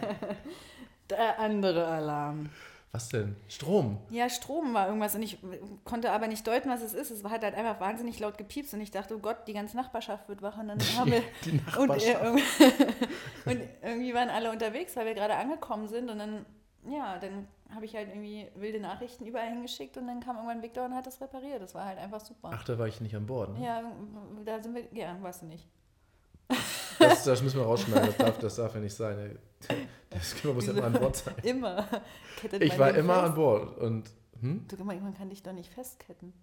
der 1.10 1.40
andere 1.40 1.86
Alarm. 1.88 2.52
Was 2.92 3.10
denn? 3.10 3.36
Strom? 3.48 4.00
Ja, 4.10 4.30
Strom 4.30 4.74
war 4.74 4.88
irgendwas 4.88 5.14
und 5.14 5.22
ich 5.22 5.38
konnte 5.84 6.12
aber 6.12 6.28
nicht 6.28 6.48
deuten, 6.48 6.70
was 6.70 6.82
es 6.82 6.94
ist. 6.96 7.12
Es 7.12 7.24
hat 7.24 7.44
halt 7.44 7.54
einfach 7.54 7.80
wahnsinnig 7.80 8.20
laut 8.20 8.38
gepiepst 8.40 8.74
und 8.74 8.82
ich 8.82 8.90
dachte, 8.90 9.16
oh 9.16 9.20
Gott, 9.20 9.48
die 9.48 9.54
ganze 9.54 9.78
Nachbarschaft 9.78 10.28
wird 10.28 10.42
wach 10.42 10.58
und 10.58 10.70
dann 10.70 10.80
haben 10.98 11.12
wir 11.12 11.22
Die 11.46 11.52
und, 11.52 11.58
äh, 11.60 11.62
Nachbarschaft. 11.66 12.24
irgendwie- 12.24 12.44
und 13.46 13.62
irgendwie 13.84 14.14
waren 14.16 14.30
alle 14.30 14.52
unterwegs, 14.52 14.96
weil 14.96 15.06
wir 15.06 15.14
gerade 15.14 15.36
angekommen 15.36 15.88
sind 15.88 16.10
und 16.10 16.18
dann 16.20 16.46
ja, 16.90 17.20
dann 17.20 17.46
habe 17.76 17.84
ich 17.86 17.94
halt 17.94 18.08
irgendwie 18.08 18.48
wilde 18.56 18.80
Nachrichten 18.80 19.26
überall 19.26 19.50
hingeschickt 19.50 19.98
und 19.98 20.08
dann 20.08 20.22
kam 20.22 20.38
irgendwann 20.38 20.62
Victor 20.64 20.86
und 20.86 20.96
hat 20.96 21.06
das 21.06 21.20
repariert. 21.22 21.62
Das 21.62 21.76
war 21.76 21.86
halt 21.86 22.00
einfach 22.00 22.22
super. 22.22 22.50
Ach, 22.54 22.64
da 22.64 22.80
war 22.80 22.88
ich 22.88 23.02
nicht 23.02 23.16
an 23.16 23.26
Bord. 23.28 23.58
Ne? 23.60 23.66
Ja, 23.66 23.84
da 24.46 24.64
sind 24.64 24.74
wir, 24.74 24.86
ja, 24.94 25.16
weißt 25.22 25.42
du 25.42 25.48
nicht. 25.48 25.68
Das, 26.98 27.24
das 27.26 27.44
müssen 27.44 27.60
wir 27.60 27.66
rausschneiden, 27.66 28.08
das 28.08 28.18
darf, 28.18 28.38
das 28.40 28.56
darf 28.56 28.74
ja 28.76 28.80
nicht 28.82 28.96
sein. 28.96 29.38
Das 30.10 30.44
muss 30.44 30.44
ja 30.44 30.56
Wieso? 30.56 30.72
immer 30.72 30.84
an 30.88 30.94
Bord 30.94 31.16
sein. 31.16 31.36
Immer. 31.44 31.88
Kettet 32.38 32.64
Ich 32.64 32.80
war 32.80 32.96
immer 32.96 33.16
fest. 33.16 33.26
an 33.26 33.36
Bord 33.36 33.78
und 33.78 34.12
hm? 34.42 34.66
Du, 34.68 34.84
man 34.84 35.14
kann 35.14 35.30
dich 35.30 35.44
doch 35.44 35.54
nicht 35.54 35.72
festketten. 35.72 36.34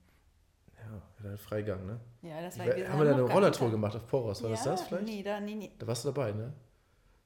Ja, 0.79 1.03
dann 1.23 1.39
Freigang, 1.39 1.87
ne? 1.87 2.01
Ja, 2.23 2.41
das 2.43 2.59
war 2.59 2.67
wir 2.67 2.89
haben 2.89 2.99
wir 2.99 3.07
da 3.07 3.13
eine 3.13 3.23
Rollertour 3.23 3.71
gemacht 3.71 3.97
auf 3.97 4.07
Poros? 4.07 4.43
War 4.43 4.51
das 4.51 4.65
ja, 4.65 4.73
das 4.73 4.83
vielleicht? 4.83 5.07
Nee, 5.07 5.23
da, 5.23 5.41
nee, 5.41 5.55
nee. 5.55 5.73
Da 5.79 5.87
warst 5.87 6.05
du 6.05 6.09
dabei, 6.09 6.33
ne? 6.33 6.53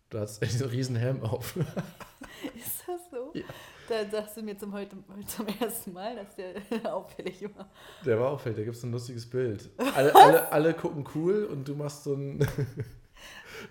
Du 0.08 0.18
hattest 0.18 0.42
echt 0.42 0.52
so 0.52 0.64
einen 0.64 0.72
riesen 0.72 0.96
Helm 0.96 1.22
auf. 1.22 1.56
Ist 2.54 2.84
das 2.86 3.00
so? 3.10 3.32
Ja. 3.34 3.44
Dann 3.88 4.10
sagst 4.10 4.36
du 4.36 4.42
mir 4.42 4.56
zum 4.56 4.72
heute 4.72 4.96
zum 5.26 5.46
ersten 5.60 5.92
Mal, 5.92 6.16
dass 6.16 6.36
der 6.36 6.94
auffällig 6.94 7.42
war. 7.56 7.68
Der 8.06 8.18
war 8.18 8.30
auffällig, 8.30 8.58
da 8.58 8.64
gibt 8.64 8.76
es 8.76 8.82
ein 8.84 8.92
lustiges 8.92 9.28
Bild. 9.28 9.68
Alle, 9.94 10.14
alle, 10.14 10.52
alle 10.52 10.74
gucken 10.74 11.04
cool 11.14 11.44
und 11.44 11.66
du 11.66 11.74
machst 11.74 12.04
so 12.04 12.14
ein. 12.14 12.38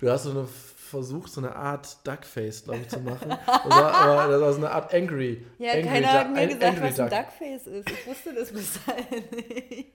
du 0.02 0.10
hast 0.10 0.24
so 0.24 0.32
eine 0.32 0.46
versucht, 0.90 1.32
so 1.32 1.40
eine 1.42 1.56
Art 1.56 2.06
Duckface, 2.06 2.64
glaube 2.66 2.80
ich, 2.82 2.90
zu 2.90 3.00
machen. 3.00 3.30
Das 3.30 3.66
war, 3.66 3.94
aber 3.94 4.32
das 4.34 4.42
war 4.42 4.52
so 4.54 4.58
eine 4.60 4.72
Art 4.72 4.94
Angry. 4.94 5.46
Ja, 5.58 5.72
angry 5.74 5.84
keiner 5.88 6.12
hat 6.14 6.32
mir 6.34 6.48
gesagt, 6.48 6.64
Angry 6.64 6.84
was 6.90 7.00
ein 7.00 7.10
Duck. 7.10 7.20
Duckface 7.20 7.68
ist. 7.68 7.90
Ich 7.90 8.08
wusste 8.08 8.34
das 8.34 8.52
bis 8.52 8.80
dahin 8.86 9.24
nicht. 9.32 9.90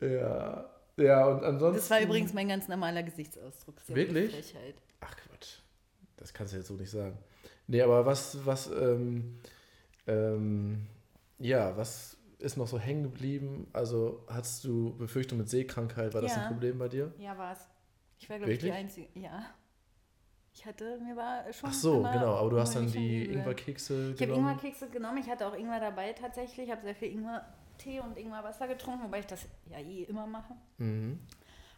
Ja. 0.00 0.70
Ja, 0.96 1.26
und 1.26 1.44
ansonsten. 1.44 1.76
Das 1.76 1.90
war 1.90 2.00
übrigens 2.00 2.32
mein 2.34 2.48
ganz 2.48 2.66
normaler 2.66 3.02
Gesichtsausdruck. 3.04 3.76
Das 3.76 3.94
Wirklich? 3.94 4.54
Ach 5.00 5.14
Quatsch. 5.16 5.58
Das 6.16 6.32
kannst 6.34 6.52
du 6.52 6.56
jetzt 6.58 6.66
so 6.68 6.74
nicht 6.74 6.90
sagen. 6.90 7.16
Nee, 7.68 7.82
aber 7.82 8.04
was, 8.04 8.44
was, 8.44 8.68
ähm, 8.68 9.38
ähm, 10.08 10.86
ja, 11.38 11.76
was 11.76 12.16
ist 12.38 12.56
noch 12.56 12.66
so 12.66 12.78
hängen 12.80 13.04
geblieben? 13.04 13.68
Also 13.72 14.24
hattest 14.28 14.64
du 14.64 14.96
Befürchtung 14.96 15.38
mit 15.38 15.48
Seekrankheit? 15.48 16.14
War 16.14 16.22
das 16.22 16.34
Ja. 16.34 16.42
ein 16.42 16.48
Problem 16.48 16.78
bei 16.78 16.88
dir? 16.88 17.12
Ja, 17.18 17.36
war's. 17.38 17.67
Ich 18.18 18.28
war, 18.28 18.38
glaube 18.38 18.52
ich, 18.52 18.58
die? 18.58 18.72
Einzige. 18.72 19.08
Ja. 19.14 19.46
Ich 20.54 20.66
hatte, 20.66 20.98
mir 20.98 21.14
war 21.16 21.52
schon. 21.52 21.70
Ach 21.70 21.74
so, 21.74 21.98
genau. 21.98 22.34
Aber 22.36 22.50
du 22.50 22.60
hast 22.60 22.74
dann 22.74 22.90
die. 22.90 23.26
Ingwerkekse 23.26 24.12
Ich 24.14 24.20
habe 24.20 24.32
genommen. 24.32 24.48
Ingwerkekse 24.48 24.88
genommen. 24.88 25.18
Ich 25.18 25.28
hatte 25.28 25.46
auch 25.46 25.54
Ingwer 25.54 25.80
dabei 25.80 26.12
tatsächlich. 26.12 26.66
Ich 26.66 26.72
habe 26.72 26.82
sehr 26.82 26.96
viel 26.96 27.12
Ingwer-Tee 27.12 28.00
und 28.00 28.18
Ingwerwasser 28.18 28.66
getrunken, 28.66 29.04
wobei 29.04 29.20
ich 29.20 29.26
das 29.26 29.46
ja 29.70 29.78
eh 29.78 30.02
immer 30.04 30.26
mache. 30.26 30.54
Mhm. 30.78 31.20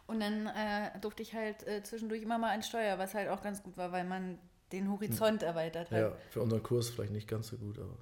Und 0.07 0.19
dann 0.19 0.47
äh, 0.47 0.99
durfte 0.99 1.21
ich 1.21 1.33
halt 1.33 1.65
äh, 1.67 1.83
zwischendurch 1.83 2.23
immer 2.23 2.37
mal 2.37 2.49
ein 2.49 2.63
Steuer, 2.63 2.97
was 2.97 3.13
halt 3.13 3.29
auch 3.29 3.41
ganz 3.41 3.61
gut 3.61 3.77
war, 3.77 3.91
weil 3.91 4.03
man 4.03 4.39
den 4.71 4.89
Horizont 4.91 5.43
erweitert 5.43 5.91
hat. 5.91 5.99
Ja, 5.99 6.11
für 6.31 6.41
unseren 6.41 6.63
Kurs 6.63 6.89
vielleicht 6.89 7.11
nicht 7.13 7.27
ganz 7.27 7.49
so 7.49 7.57
gut, 7.57 7.77
aber. 7.77 7.97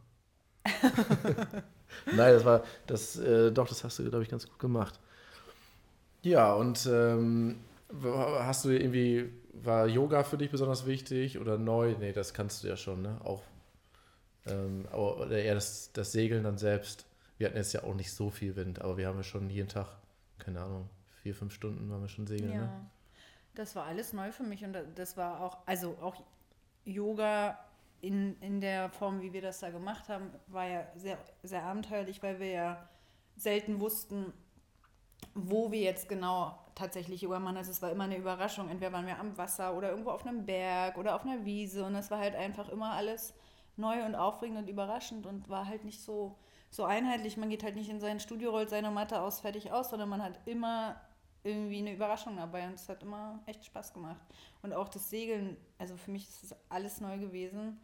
Nein, 2.06 2.34
das 2.34 2.46
war, 2.46 2.64
das, 2.88 3.18
äh, 3.18 3.52
doch, 3.52 3.68
das 3.68 3.84
hast 3.84 4.00
du, 4.00 4.10
glaube 4.10 4.24
ich, 4.24 4.30
ganz 4.30 4.48
gut 4.48 4.60
gemacht. 4.60 5.00
Ja, 6.22 6.54
und 6.54 6.88
ähm, 6.92 7.60
hast 8.04 8.66
du 8.66 8.70
irgendwie, 8.70 9.32
war 9.54 9.88
Yoga 9.88 10.24
für 10.24 10.38
dich 10.38 10.52
besonders 10.52 10.86
wichtig 10.86 11.40
oder 11.40 11.58
neu? 11.58 11.96
Nee, 12.00 12.14
das 12.14 12.34
kannst 12.34 12.64
du 12.64 12.68
ja 12.68 12.78
schon, 12.78 13.02
ne? 13.02 13.20
Auch, 13.24 13.42
ähm, 14.46 14.86
oder 14.94 15.32
eher 15.40 15.56
das, 15.56 15.92
das 15.94 16.12
Segeln 16.12 16.44
dann 16.44 16.58
selbst. 16.58 17.06
Wir 17.38 17.48
hatten 17.48 17.58
jetzt 17.58 17.74
ja 17.74 17.84
auch 17.84 17.94
nicht 17.96 18.12
so 18.14 18.30
viel 18.30 18.56
Wind, 18.56 18.82
aber 18.82 18.98
wir 18.98 19.08
haben 19.08 19.18
ja 19.18 19.24
schon 19.24 19.50
jeden 19.50 19.70
Tag, 19.70 19.88
keine 20.38 20.62
Ahnung, 20.62 20.90
vier, 21.24 21.36
fünf 21.36 21.54
Stunden 21.54 21.90
waren 21.90 22.02
wir 22.02 22.10
schon 22.10 22.28
segeln, 22.28 22.56
Ja, 22.56 22.58
ne? 22.58 22.72
das 23.56 23.76
war 23.76 23.86
alles 23.86 24.14
neu 24.14 24.32
für 24.32 24.44
mich 24.44 24.64
und 24.66 24.74
da- 24.74 24.84
das 24.96 25.18
war 25.18 25.42
auch, 25.42 25.60
also 25.68 25.98
auch 26.02 26.16
Yoga 26.86 27.60
in, 28.02 28.40
in 28.42 28.62
der 28.62 28.90
Form, 28.92 29.22
wie 29.22 29.34
wir 29.34 29.42
das 29.42 29.60
da 29.60 29.72
gemacht 29.72 30.10
haben, 30.10 30.32
war 30.48 30.68
ja 30.68 30.88
sehr, 30.98 31.18
sehr 31.44 31.64
abenteuerlich, 31.64 32.24
weil 32.24 32.40
wir 32.40 32.50
ja 32.50 32.90
selten 33.38 33.80
wussten, 33.82 34.34
wo 35.34 35.72
wir 35.72 35.80
jetzt 35.82 36.10
genau 36.10 36.58
tatsächlich 36.80 37.22
Yoga 37.22 37.40
machen. 37.40 37.58
Also 37.58 37.72
es 37.72 37.82
war 37.82 37.92
immer 37.92 38.06
eine 38.06 38.18
Überraschung. 38.18 38.70
Entweder 38.70 38.94
waren 38.94 39.06
wir 39.06 39.20
am 39.20 39.38
Wasser 39.38 39.76
oder 39.76 39.90
irgendwo 39.92 40.12
auf 40.12 40.26
einem 40.26 40.46
Berg 40.46 40.98
oder 40.98 41.16
auf 41.16 41.24
einer 41.24 41.46
Wiese 41.46 41.86
und 41.86 41.96
es 41.96 42.10
war 42.10 42.20
halt 42.20 42.36
einfach 42.36 42.70
immer 42.70 42.94
alles 42.94 43.34
neu 43.76 44.04
und 44.06 44.16
aufregend 44.16 44.58
und 44.58 44.70
überraschend 44.70 45.26
und 45.26 45.50
war 45.50 45.68
halt 45.68 45.86
nicht 45.86 46.02
so, 46.02 46.38
so 46.70 46.86
einheitlich. 46.86 47.38
Man 47.38 47.50
geht 47.50 47.64
halt 47.64 47.76
nicht 47.76 47.90
in 47.90 48.00
sein 48.00 48.20
Studio, 48.20 48.52
rollt 48.52 48.70
seine 48.70 48.92
Matte 48.92 49.22
aus, 49.22 49.40
fertig 49.40 49.72
aus, 49.72 49.90
sondern 49.90 50.10
man 50.10 50.24
hat 50.24 50.40
immer 50.46 51.00
irgendwie 51.44 51.80
eine 51.80 51.94
Überraschung 51.94 52.36
dabei 52.36 52.68
und 52.68 52.74
es 52.74 52.90
hat 52.90 53.04
immer 53.04 53.40
echt 53.46 53.66
Spaß 53.66 53.94
gemacht. 53.94 54.22
Und 54.62 54.74
auch 54.74 54.90
das 54.90 55.10
Segeln, 55.10 55.58
also 55.78 55.96
für 55.96 56.12
mich 56.12 56.28
ist 56.28 56.44
das 56.44 56.56
alles 56.70 57.00
neu 57.00 57.18
gewesen. 57.18 57.80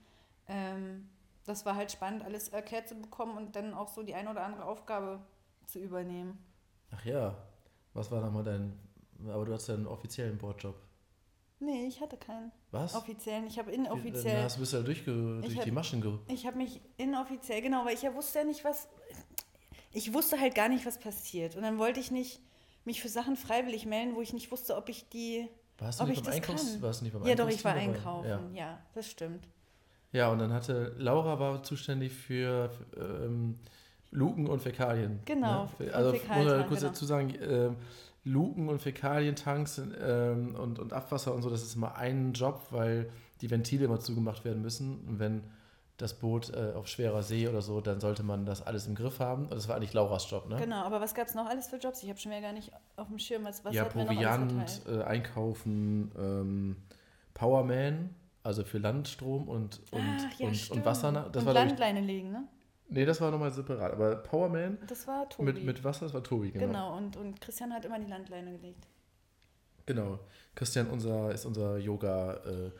Ähm, 0.48 1.10
das 1.46 1.66
war 1.66 1.75
halt 1.75 1.92
spannend, 1.92 2.24
alles 2.24 2.50
erklärt 2.50 2.88
zu 2.88 2.96
bekommen 2.96 3.38
und 3.38 3.56
dann 3.56 3.74
auch 3.74 3.88
so 3.88 4.04
die 4.04 4.16
eine 4.16 4.30
oder 4.30 4.44
andere 4.44 4.66
Aufgabe 4.66 5.20
zu 5.68 5.80
übernehmen. 5.80 6.38
Ach 6.92 7.06
ja, 7.06 7.36
was 7.94 8.12
war 8.12 8.22
nochmal 8.22 8.44
dein, 8.44 8.78
aber 9.27 9.45
du 9.45 9.53
hast 9.53 9.67
ja 9.67 9.75
einen 9.75 9.88
offiziellen 9.88 10.38
Bordjob. 10.38 10.75
Nee, 11.60 11.88
ich 11.88 12.01
hatte 12.01 12.17
keinen 12.17 12.51
Was? 12.72 12.95
offiziellen. 12.95 13.48
Ich 13.48 13.57
habe 13.57 13.72
inoffiziell. 13.72 14.43
hast, 14.43 14.60
bist 14.60 14.74
du 14.74 14.77
ja 14.77 14.84
durchge, 14.84 15.39
durch 15.41 15.57
hab- 15.57 15.63
die 15.63 15.72
Maschen 15.72 16.01
ge... 16.01 16.17
Ich 16.27 16.45
habe 16.45 16.57
mich 16.57 16.81
inoffiziell, 16.98 17.62
genau, 17.62 17.86
weil 17.86 17.93
ich 17.93 18.01
ja 18.01 18.13
wusste 18.13 18.39
ja 18.39 18.45
nicht, 18.45 18.63
was. 18.65 18.88
Ich 19.91 20.13
wusste 20.13 20.39
halt 20.39 20.53
gar 20.53 20.67
nicht, 20.67 20.86
was 20.86 21.00
passiert. 21.00 21.55
Und 21.55 21.63
dann 21.63 21.77
wollte 21.77 22.00
ich 22.01 22.12
nicht 22.12 22.41
mich 22.84 23.01
für 23.01 23.07
Sachen 23.10 23.38
freiwillig 23.38 23.86
melden, 23.86 24.15
wo 24.15 24.22
ich 24.22 24.34
nicht 24.34 24.51
wusste, 24.51 24.75
ob 24.75 24.89
ich 24.89 25.07
die. 25.10 25.48
Warst 25.77 26.00
du 26.01 26.05
nicht 26.05 26.19
ich 26.19 26.24
beim 26.24 26.34
Einkaufs... 26.34 26.81
Warst 26.81 27.00
du 27.01 27.05
nicht 27.05 27.13
beim 27.13 27.25
Ja, 27.25 27.36
doch, 27.36 27.50
ich 27.50 27.63
war 27.63 27.74
einkaufen. 27.74 28.27
Ja. 28.29 28.41
Ja. 28.53 28.81
das 28.93 29.07
stimmt. 29.10 29.48
ja, 30.12 30.29
und 30.31 30.39
dann 30.39 30.51
hatte... 30.53 30.93
Laura 30.98 31.39
war 31.39 31.63
zuständig 31.63 32.12
für 32.13 32.69
ähm, 32.98 33.60
Luken 34.12 34.48
und 34.48 34.62
Fäkalien. 34.62 35.19
Genau, 35.25 35.63
Ne? 35.63 35.69
für 35.77 35.95
Also 35.95 36.12
man 36.12 36.67
kurz 36.67 36.79
genau. 36.81 36.91
dazu 36.91 37.05
sagen, 37.05 37.34
ähm, 37.41 37.75
Luken 38.25 38.70
und 38.70 38.82
Fäkalientanks 38.82 39.82
ähm, 40.01 40.55
und, 40.55 40.79
und 40.79 40.91
Abwasser 40.91 41.34
und 41.34 41.44
so, 41.44 41.50
das 41.50 41.62
ist 41.62 41.75
immer 41.75 41.96
ein 41.96 42.34
Job, 42.34 42.67
weil 42.72 43.10
die 43.41 43.51
Ventile 43.51 43.86
immer 43.86 44.00
zugemacht 44.00 44.44
werden 44.44 44.62
müssen. 44.62 45.05
Und 45.08 45.20
wenn 45.20 45.44
das 45.98 46.15
Boot 46.15 46.51
äh, 46.53 46.74
auf 46.75 46.88
schwerer 46.88 47.24
See 47.24 47.48
oder 47.48 47.62
so, 47.62 47.79
dann 47.79 48.00
sollte 48.00 48.24
man 48.24 48.46
das 48.46 48.65
alles 48.65 48.88
im 48.88 48.96
Griff 48.96 49.20
haben. 49.20 49.48
Das 49.50 49.67
war 49.67 49.77
eigentlich 49.77 49.94
Lauras 49.94 50.29
Job, 50.29 50.50
ne? 50.50 50.58
Genau, 50.58 50.84
aber 50.84 51.00
was 51.00 51.13
gab 51.13 51.27
es 51.27 51.36
noch 51.36 51.46
alles 51.46 51.67
für 51.67 51.77
Jobs? 51.77 52.03
Ich 52.03 52.10
habe 52.10 52.20
schon 52.20 52.32
wieder 52.32 52.41
gar 52.41 52.51
nicht 52.51 52.72
auf 52.98 53.08
dem 53.08 53.20
Schirm, 53.20 53.46
was, 53.46 53.63
was 53.63 53.74
ja, 53.74 53.86
Proviant, 53.86 54.82
äh, 54.88 55.03
Einkaufen, 55.03 56.12
ähm, 56.17 56.75
Powerman, 57.34 58.10
also 58.44 58.63
für 58.63 58.79
Landstrom 58.79 59.48
und, 59.48 59.82
und, 59.91 60.01
Ach, 60.03 60.39
ja, 60.39 60.48
und, 60.48 60.72
und 60.72 60.86
Wasser. 60.86 61.12
Das 61.32 61.44
und 61.44 61.48
war, 61.48 61.53
Landleine 61.53 62.01
legen, 62.01 62.32
ne? 62.32 62.48
Nee, 62.89 63.06
das 63.06 63.22
war 63.22 63.32
nochmal 63.32 63.51
separat. 63.51 63.94
Aber 63.94 64.15
Powerman 64.18 64.77
Das 64.88 65.08
war 65.08 65.27
Tobi. 65.30 65.54
mit, 65.54 65.63
mit 65.65 65.84
Wasser, 65.84 66.06
das 66.06 66.13
war 66.13 66.24
Tobi, 66.24 66.51
genau. 66.51 66.65
genau, 66.68 66.98
und, 66.98 67.18
und 67.18 67.42
Christian 67.42 67.74
hat 67.74 67.86
immer 67.86 68.00
die 68.00 68.10
Landleine 68.10 68.51
gelegt. 68.51 68.88
Genau. 69.86 70.20
Christian 70.56 70.88
unser, 70.88 71.32
ist 71.32 71.46
unser 71.46 71.77
Yoga 71.77 72.36
äh, 72.46 72.72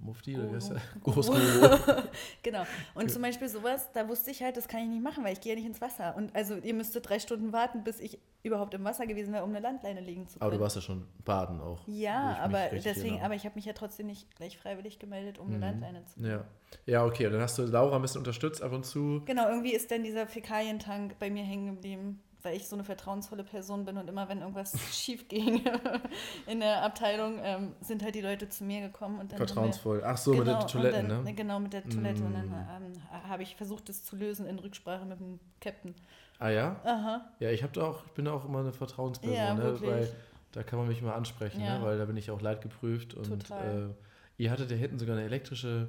Großmufti 0.00 0.36
oder 0.38 0.50
wie 0.50 0.54
heißt 0.56 0.70
der? 0.70 0.80
Guru. 1.02 1.14
Großguru. 1.14 2.02
Genau. 2.42 2.62
Und 2.94 3.10
zum 3.10 3.22
Beispiel 3.22 3.48
sowas, 3.48 3.88
da 3.92 4.08
wusste 4.08 4.30
ich 4.30 4.42
halt, 4.42 4.56
das 4.56 4.68
kann 4.68 4.80
ich 4.82 4.88
nicht 4.88 5.02
machen, 5.02 5.24
weil 5.24 5.32
ich 5.32 5.40
gehe 5.40 5.52
ja 5.52 5.56
nicht 5.58 5.66
ins 5.68 5.80
Wasser. 5.80 6.16
Und 6.16 6.34
also 6.34 6.56
ihr 6.56 6.74
müsstet 6.74 7.08
drei 7.08 7.18
Stunden 7.18 7.52
warten, 7.52 7.84
bis 7.84 8.00
ich 8.00 8.18
überhaupt 8.42 8.72
im 8.74 8.84
Wasser 8.84 9.06
gewesen 9.06 9.32
wäre, 9.34 9.44
um 9.44 9.50
eine 9.50 9.60
Landleine 9.60 10.00
legen 10.00 10.26
zu 10.26 10.38
können. 10.38 10.48
Aber 10.48 10.56
du 10.56 10.62
warst 10.62 10.76
ja 10.76 10.82
schon 10.82 11.06
baden 11.24 11.60
auch. 11.60 11.86
ja, 11.86 12.38
aber 12.40 12.68
deswegen, 12.72 13.00
erinnere. 13.08 13.24
aber 13.26 13.34
ich 13.34 13.44
habe 13.44 13.54
mich 13.56 13.66
ja 13.66 13.74
trotzdem 13.74 14.06
nicht 14.06 14.34
gleich 14.36 14.56
freiwillig 14.58 14.98
gemeldet, 14.98 15.38
um 15.38 15.48
eine 15.48 15.56
Mhm. 15.56 15.62
Landleine 15.62 16.04
zu 16.06 16.20
Ja. 16.26 16.44
ja, 16.86 17.04
okay. 17.04 17.26
Und 17.26 17.32
dann 17.32 17.42
hast 17.42 17.58
du 17.58 17.62
Laura 17.66 17.96
ein 17.96 18.02
bisschen 18.02 18.18
unterstützt 18.20 18.62
ab 18.62 18.72
und 18.72 18.86
zu. 18.86 19.22
Genau, 19.26 19.48
irgendwie 19.48 19.74
ist 19.74 19.90
dann 19.90 20.02
dieser 20.02 20.26
Fäkalientank 20.26 21.18
bei 21.18 21.28
mir 21.30 21.44
hängen 21.44 21.74
geblieben, 21.74 22.22
weil 22.42 22.56
ich 22.56 22.68
so 22.68 22.76
eine 22.76 22.84
vertrauensvolle 22.84 23.44
Person 23.44 23.84
bin 23.84 23.96
und 23.98 24.08
immer, 24.08 24.28
wenn 24.28 24.40
irgendwas 24.40 24.72
schief 24.92 25.28
ging 25.28 25.62
in 26.46 26.60
der 26.60 26.82
Abteilung, 26.84 27.38
ähm, 27.42 27.74
sind 27.80 28.02
halt 28.02 28.14
die 28.14 28.20
Leute 28.20 28.48
zu 28.48 28.64
mir 28.64 28.80
gekommen 28.80 29.18
und 29.20 29.32
dann. 29.32 29.38
haben 29.38 29.40
wir- 29.40 29.46
Vertrauensvoll. 29.48 30.02
Ach 30.04 30.16
so, 30.16 30.34
mit 30.34 30.46
den 30.46 30.54
und 30.56 30.70
Toiletten, 30.70 31.08
dann, 31.08 31.24
ne? 31.24 31.34
Genau, 31.34 31.60
mit 31.60 31.72
der 31.72 31.82
Toilette. 31.88 32.22
Und 32.24 32.34
dann 32.34 32.48
Mm. 32.48 32.52
ähm, 32.84 33.28
habe 33.28 33.42
ich 33.42 33.56
versucht, 33.56 33.88
das 33.88 34.04
zu 34.04 34.16
lösen 34.16 34.46
in 34.46 34.58
Rücksprache 34.58 35.04
mit 35.04 35.18
dem 35.20 35.38
Captain. 35.60 35.94
Ah 36.38 36.48
ja? 36.48 36.80
Aha. 36.84 37.30
Ja, 37.38 37.50
ich, 37.50 37.62
hab 37.62 37.72
da 37.74 37.82
auch, 37.88 38.04
ich 38.06 38.12
bin 38.12 38.26
auch 38.28 38.44
immer 38.46 38.60
eine 38.60 38.72
Vertrauensperson, 38.72 39.36
Ja, 39.36 39.54
ne? 39.54 39.78
weil 39.82 40.10
da 40.52 40.62
kann 40.62 40.78
man 40.78 40.88
mich 40.88 41.02
mal 41.02 41.12
ansprechen, 41.14 41.60
Ja. 41.60 41.78
ne? 41.78 41.84
weil 41.84 41.98
da 41.98 42.06
bin 42.06 42.16
ich 42.16 42.30
auch 42.30 42.40
leidgeprüft. 42.40 43.14
Und 43.14 43.28
Total. 43.46 43.90
äh, 43.90 44.42
ihr 44.42 44.50
hattet 44.50 44.70
ja 44.70 44.76
hinten 44.76 44.98
sogar 44.98 45.16
eine 45.16 45.26
elektrische 45.26 45.88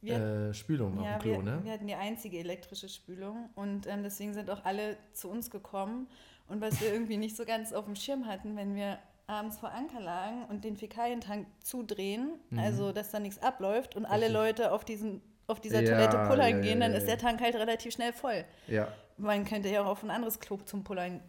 Wir, 0.00 0.48
äh, 0.50 0.54
Spülung 0.54 0.98
auf 0.98 1.04
ja, 1.04 1.18
dem 1.18 1.22
Klo, 1.22 1.32
wir, 1.32 1.42
ne? 1.42 1.60
wir 1.62 1.72
hatten 1.72 1.86
die 1.86 1.94
einzige 1.94 2.38
elektrische 2.38 2.88
Spülung 2.88 3.50
und 3.54 3.86
ähm, 3.86 4.02
deswegen 4.02 4.34
sind 4.34 4.50
auch 4.50 4.64
alle 4.64 4.96
zu 5.12 5.28
uns 5.28 5.50
gekommen. 5.50 6.08
Und 6.48 6.60
was 6.60 6.80
wir 6.80 6.92
irgendwie 6.92 7.16
nicht 7.18 7.36
so 7.36 7.44
ganz 7.44 7.72
auf 7.72 7.84
dem 7.84 7.94
Schirm 7.96 8.26
hatten, 8.26 8.56
wenn 8.56 8.74
wir 8.74 8.98
abends 9.26 9.58
vor 9.58 9.70
Anker 9.72 10.00
lagen 10.00 10.44
und 10.48 10.64
den 10.64 10.76
Fäkalientank 10.76 11.46
zudrehen, 11.62 12.30
Mhm. 12.50 12.58
also 12.58 12.92
dass 12.92 13.10
da 13.10 13.20
nichts 13.20 13.42
abläuft 13.42 13.94
und 13.96 14.06
alle. 14.06 14.28
Leute 14.28 14.72
auf, 14.72 14.84
diesen, 14.84 15.20
auf 15.46 15.60
dieser 15.60 15.82
Ja, 15.82 15.90
Toilette 15.90 16.28
pullern 16.28 16.50
ja, 16.50 16.60
gehen, 16.60 16.80
dann 16.80 16.92
ist 16.94 17.06
der 17.06 17.18
Tank 17.18 17.40
halt 17.42 17.54
relativ 17.54 17.92
schnell 17.92 18.12
voll. 18.14 18.44
Ja. 18.66 18.88
Man 19.18 19.44
könnte 19.44 19.68
ja 19.68 19.82
auch 19.82 19.86
auf 19.88 20.02
ein 20.02 20.10
anderes 20.10 20.40
Klo 20.40 20.56
zum 20.64 20.84
Pullern 20.84 21.20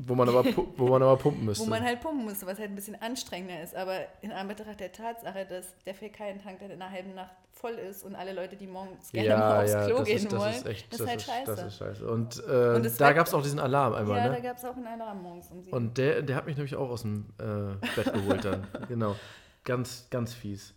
Wo 0.00 0.14
man 0.14 0.28
aber, 0.28 0.44
wo 0.76 0.88
man 0.88 1.02
aber 1.02 1.16
pumpen 1.22 1.44
müsste. 1.44 1.66
Wo 1.66 1.70
man 1.70 1.82
halt 1.82 2.00
pumpen 2.00 2.24
musste, 2.24 2.46
was 2.46 2.58
halt 2.58 2.70
ein 2.70 2.76
bisschen 2.76 3.00
anstrengender 3.02 3.60
ist. 3.62 3.74
Aber 3.74 3.98
in 4.20 4.30
Anbetracht 4.30 4.78
der 4.78 4.92
Tatsache, 4.92 5.44
dass 5.44 5.74
der 5.84 5.94
Fäkalientank 5.94 6.60
dann 6.60 6.70
in 6.70 6.80
einer 6.80 6.90
halben 6.90 7.14
Nacht 7.14 7.34
voll 7.50 7.72
ist 7.72 8.04
und 8.04 8.14
alle 8.14 8.32
Leute, 8.32 8.56
die 8.56 8.68
morgens 8.68 9.10
gerne 9.10 9.36
mal 9.36 9.64
aufs 9.64 9.86
Klo 9.86 9.98
das 9.98 10.06
gehen 10.06 10.16
ist, 10.16 10.32
das 10.32 10.40
wollen, 10.40 10.54
ist 10.54 10.66
echt, 10.66 10.92
ist 10.92 11.00
das, 11.00 11.08
halt 11.08 11.18
ist, 11.18 11.26
scheiße. 11.26 11.56
das 11.56 11.64
ist 11.64 11.78
scheiße. 11.78 12.08
Und, 12.08 12.44
äh, 12.46 12.74
Und 12.76 13.00
da 13.00 13.12
gab 13.12 13.26
es 13.26 13.34
auch 13.34 13.42
diesen 13.42 13.58
Alarm 13.58 13.94
einmal, 13.94 14.18
ja, 14.18 14.28
ne? 14.28 14.36
da 14.36 14.40
gab 14.40 14.56
es 14.56 14.64
auch 14.64 14.76
einen 14.76 14.86
Alarm 14.86 15.22
morgens 15.22 15.50
um 15.50 15.62
sieben. 15.62 15.76
Und 15.76 15.98
der, 15.98 16.22
der 16.22 16.36
hat 16.36 16.46
mich 16.46 16.56
nämlich 16.56 16.76
auch 16.76 16.90
aus 16.90 17.02
dem 17.02 17.26
äh, 17.38 17.86
Bett 17.96 18.12
geholt 18.12 18.44
dann. 18.44 18.66
genau. 18.88 19.16
Ganz, 19.64 20.06
ganz 20.10 20.32
fies. 20.32 20.74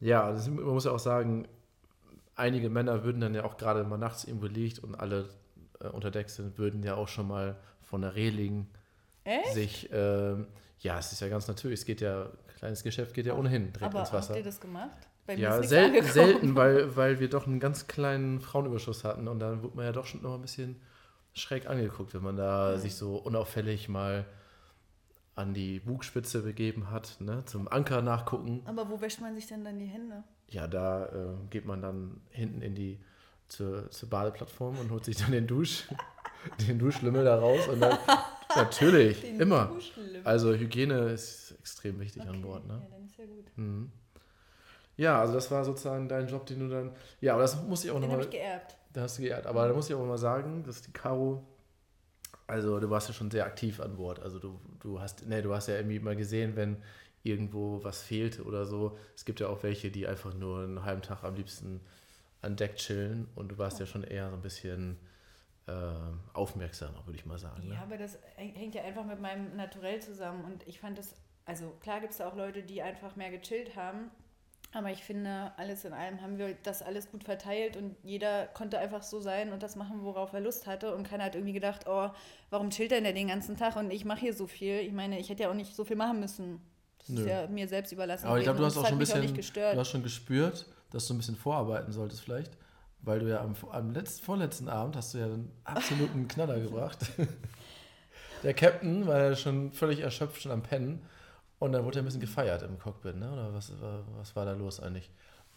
Ja, 0.00 0.32
das, 0.32 0.48
man 0.48 0.64
muss 0.64 0.84
ja 0.84 0.90
auch 0.90 0.98
sagen, 0.98 1.46
einige 2.34 2.68
Männer 2.70 3.04
würden 3.04 3.20
dann 3.20 3.34
ja 3.34 3.44
auch 3.44 3.56
gerade 3.56 3.84
mal 3.84 3.98
nachts 3.98 4.24
irgendwo 4.24 4.46
liegt 4.46 4.80
und 4.80 4.96
alle 4.96 5.28
äh, 5.80 5.86
unter 5.86 6.10
Deck 6.10 6.28
sind, 6.28 6.58
würden 6.58 6.82
ja 6.82 6.96
auch 6.96 7.08
schon 7.08 7.28
mal 7.28 7.56
von 7.92 8.00
der 8.00 8.14
Reling 8.14 8.66
Echt? 9.24 9.52
sich, 9.52 9.90
ähm, 9.92 10.46
ja, 10.80 10.98
es 10.98 11.12
ist 11.12 11.20
ja 11.20 11.28
ganz 11.28 11.46
natürlich, 11.46 11.80
es 11.80 11.84
geht 11.84 12.00
ja, 12.00 12.30
kleines 12.58 12.82
Geschäft 12.82 13.12
geht 13.12 13.26
ja 13.26 13.34
ohnehin 13.34 13.66
direkt 13.70 13.82
Aber 13.94 13.98
ins 14.00 14.12
Wasser. 14.14 14.28
habt 14.30 14.38
ihr 14.38 14.44
das 14.44 14.58
gemacht? 14.58 14.96
Bei 15.26 15.36
mir 15.36 15.42
Ja, 15.42 15.62
sel 15.62 15.84
angekommen. 15.84 16.10
selten, 16.10 16.56
weil, 16.56 16.96
weil 16.96 17.20
wir 17.20 17.28
doch 17.28 17.46
einen 17.46 17.60
ganz 17.60 17.86
kleinen 17.88 18.40
Frauenüberschuss 18.40 19.04
hatten 19.04 19.28
und 19.28 19.40
dann 19.40 19.62
wurde 19.62 19.76
man 19.76 19.84
ja 19.84 19.92
doch 19.92 20.06
schon 20.06 20.22
noch 20.22 20.34
ein 20.36 20.40
bisschen 20.40 20.80
schräg 21.34 21.66
angeguckt, 21.68 22.14
wenn 22.14 22.22
man 22.22 22.36
da 22.38 22.72
Mhm. 22.74 22.78
sich 22.80 22.94
so 22.94 23.16
unauffällig 23.18 23.90
mal 23.90 24.24
an 25.34 25.52
die 25.52 25.80
Bugspitze 25.80 26.40
begeben 26.42 26.90
hat, 26.90 27.16
ne, 27.20 27.44
zum 27.44 27.68
Anker 27.68 28.00
nachgucken. 28.00 28.62
Aber 28.64 28.88
wo 28.88 29.02
wäscht 29.02 29.20
man 29.20 29.34
sich 29.34 29.46
denn 29.48 29.64
dann 29.64 29.78
die 29.78 29.86
Hände? 29.86 30.24
Ja, 30.48 30.66
da 30.66 31.04
äh, 31.06 31.34
geht 31.50 31.66
man 31.66 31.82
dann 31.82 32.22
hinten 32.30 32.62
in 32.62 32.74
die 32.74 32.98
zur, 33.48 33.90
zur 33.90 34.08
Badeplattform 34.08 34.78
und 34.78 34.90
holt 34.90 35.04
sich 35.04 35.16
dann 35.18 35.32
den 35.32 35.46
Dusch, 35.46 35.84
den 36.68 36.78
Duschlümmel 36.78 37.24
da 37.24 37.38
raus 37.38 37.68
und 37.68 37.80
dann 37.80 37.98
natürlich 38.56 39.20
Den 39.22 39.40
immer. 39.40 39.72
Also 40.24 40.54
Hygiene 40.54 41.10
ist 41.10 41.52
extrem 41.60 42.00
wichtig 42.00 42.22
an 42.22 42.30
Okay, 42.30 42.40
Bord, 42.42 42.66
ne? 42.66 42.80
Ja, 42.82 42.88
dann 42.90 43.04
ist 43.06 43.16
ja 43.18 43.24
gut. 43.26 43.46
Mhm. 43.56 43.92
Ja, 44.96 45.20
also 45.20 45.34
das 45.34 45.50
war 45.50 45.64
sozusagen 45.64 46.08
dein 46.08 46.28
Job, 46.28 46.46
den 46.46 46.60
du 46.60 46.68
dann. 46.68 46.92
Ja, 47.20 47.32
aber 47.34 47.42
das 47.42 47.62
muss 47.62 47.84
ich 47.84 47.90
auch 47.90 47.94
Den 47.94 48.04
habe 48.04 48.12
nochmal. 48.12 48.24
ich 48.26 48.30
geerbt. 48.30 48.76
Da 48.92 49.02
hast 49.02 49.18
du 49.18 49.22
geehrt. 49.22 49.46
Aber 49.46 49.66
da 49.66 49.74
muss 49.74 49.88
ich 49.88 49.94
auch 49.94 50.04
mal 50.04 50.18
sagen, 50.18 50.64
dass 50.64 50.82
die 50.82 50.92
Caro. 50.92 51.42
Also 52.46 52.78
du 52.78 52.90
warst 52.90 53.08
ja 53.08 53.14
schon 53.14 53.30
sehr 53.30 53.46
aktiv 53.46 53.80
an 53.80 53.96
Bord. 53.96 54.20
Also 54.20 54.38
du, 54.38 54.60
du 54.80 55.00
hast, 55.00 55.26
ne, 55.26 55.40
du 55.42 55.54
hast 55.54 55.68
ja 55.68 55.76
irgendwie 55.76 55.98
mal 55.98 56.16
gesehen, 56.16 56.56
wenn 56.56 56.76
irgendwo 57.22 57.82
was 57.82 58.02
fehlte 58.02 58.42
oder 58.44 58.66
so. 58.66 58.98
Es 59.16 59.24
gibt 59.24 59.40
ja 59.40 59.48
auch 59.48 59.62
welche, 59.62 59.90
die 59.90 60.06
einfach 60.06 60.34
nur 60.34 60.62
einen 60.64 60.84
halben 60.84 61.02
Tag 61.02 61.24
am 61.24 61.36
liebsten 61.36 61.80
an 62.42 62.56
Deck 62.56 62.76
chillen 62.76 63.28
und 63.34 63.52
du 63.52 63.58
warst 63.58 63.80
ja 63.80 63.86
schon 63.86 64.02
eher 64.04 64.28
so 64.28 64.36
ein 64.36 64.42
bisschen 64.42 64.98
aufmerksamer, 66.32 67.06
würde 67.06 67.18
ich 67.18 67.26
mal 67.26 67.38
sagen. 67.38 67.68
Ne? 67.68 67.74
Ja, 67.74 67.82
aber 67.82 67.96
das 67.96 68.18
hängt 68.36 68.74
ja 68.74 68.82
einfach 68.82 69.04
mit 69.04 69.20
meinem 69.20 69.56
Naturell 69.56 70.00
zusammen. 70.00 70.44
Und 70.44 70.66
ich 70.66 70.80
fand 70.80 70.98
das, 70.98 71.14
also 71.44 71.70
klar 71.80 72.00
gibt 72.00 72.12
es 72.12 72.18
da 72.18 72.28
auch 72.28 72.36
Leute, 72.36 72.62
die 72.62 72.82
einfach 72.82 73.16
mehr 73.16 73.30
gechillt 73.30 73.76
haben. 73.76 74.10
Aber 74.74 74.90
ich 74.90 75.04
finde, 75.04 75.52
alles 75.58 75.84
in 75.84 75.92
allem 75.92 76.22
haben 76.22 76.38
wir 76.38 76.54
das 76.62 76.82
alles 76.82 77.10
gut 77.10 77.24
verteilt 77.24 77.76
und 77.76 77.94
jeder 78.02 78.46
konnte 78.46 78.78
einfach 78.78 79.02
so 79.02 79.20
sein 79.20 79.52
und 79.52 79.62
das 79.62 79.76
machen, 79.76 80.02
worauf 80.02 80.32
er 80.32 80.40
Lust 80.40 80.66
hatte. 80.66 80.94
Und 80.96 81.06
keiner 81.06 81.24
hat 81.24 81.34
irgendwie 81.34 81.52
gedacht, 81.52 81.82
oh, 81.86 82.08
warum 82.48 82.70
chillt 82.70 82.90
denn 82.90 83.04
der 83.04 83.12
den 83.12 83.28
ganzen 83.28 83.56
Tag 83.58 83.76
und 83.76 83.90
ich 83.90 84.06
mache 84.06 84.20
hier 84.20 84.32
so 84.32 84.46
viel? 84.46 84.78
Ich 84.80 84.92
meine, 84.92 85.18
ich 85.18 85.28
hätte 85.28 85.42
ja 85.42 85.50
auch 85.50 85.54
nicht 85.54 85.76
so 85.76 85.84
viel 85.84 85.96
machen 85.96 86.20
müssen. 86.20 86.60
Das 86.98 87.08
Nö. 87.10 87.20
ist 87.20 87.28
ja 87.28 87.46
mir 87.48 87.68
selbst 87.68 87.92
überlassen. 87.92 88.26
Aber 88.26 88.38
ich 88.38 88.44
glaube, 88.44 88.60
du 88.60 88.64
hast 88.64 88.78
auch 88.78 88.86
schon 88.86 88.94
ein 88.94 88.98
bisschen, 88.98 89.34
du 89.34 89.76
hast 89.76 89.90
schon 89.90 90.02
gespürt, 90.02 90.66
dass 90.90 91.06
du 91.06 91.14
ein 91.14 91.18
bisschen 91.18 91.36
vorarbeiten 91.36 91.92
solltest 91.92 92.22
vielleicht. 92.22 92.56
Weil 93.02 93.20
du 93.20 93.28
ja 93.28 93.40
am, 93.40 93.54
am 93.70 93.90
letzten, 93.90 94.24
vorletzten 94.24 94.68
Abend 94.68 94.96
hast 94.96 95.14
du 95.14 95.18
ja 95.18 95.24
einen 95.26 95.50
absoluten 95.64 96.28
Knaller 96.28 96.60
gebracht. 96.60 96.98
Der 98.42 98.54
Captain 98.54 99.06
war 99.06 99.18
ja 99.18 99.36
schon 99.36 99.72
völlig 99.72 100.00
erschöpft, 100.00 100.42
schon 100.42 100.52
am 100.52 100.62
Pennen. 100.62 101.02
Und 101.58 101.72
dann 101.72 101.84
wurde 101.84 102.00
er 102.00 102.02
ein 102.02 102.06
bisschen 102.06 102.20
gefeiert 102.20 102.62
im 102.62 102.78
Cockpit, 102.78 103.16
ne? 103.16 103.32
Oder 103.32 103.54
was, 103.54 103.72
was 104.18 104.34
war 104.34 104.44
da 104.44 104.52
los 104.52 104.80
eigentlich? 104.80 105.10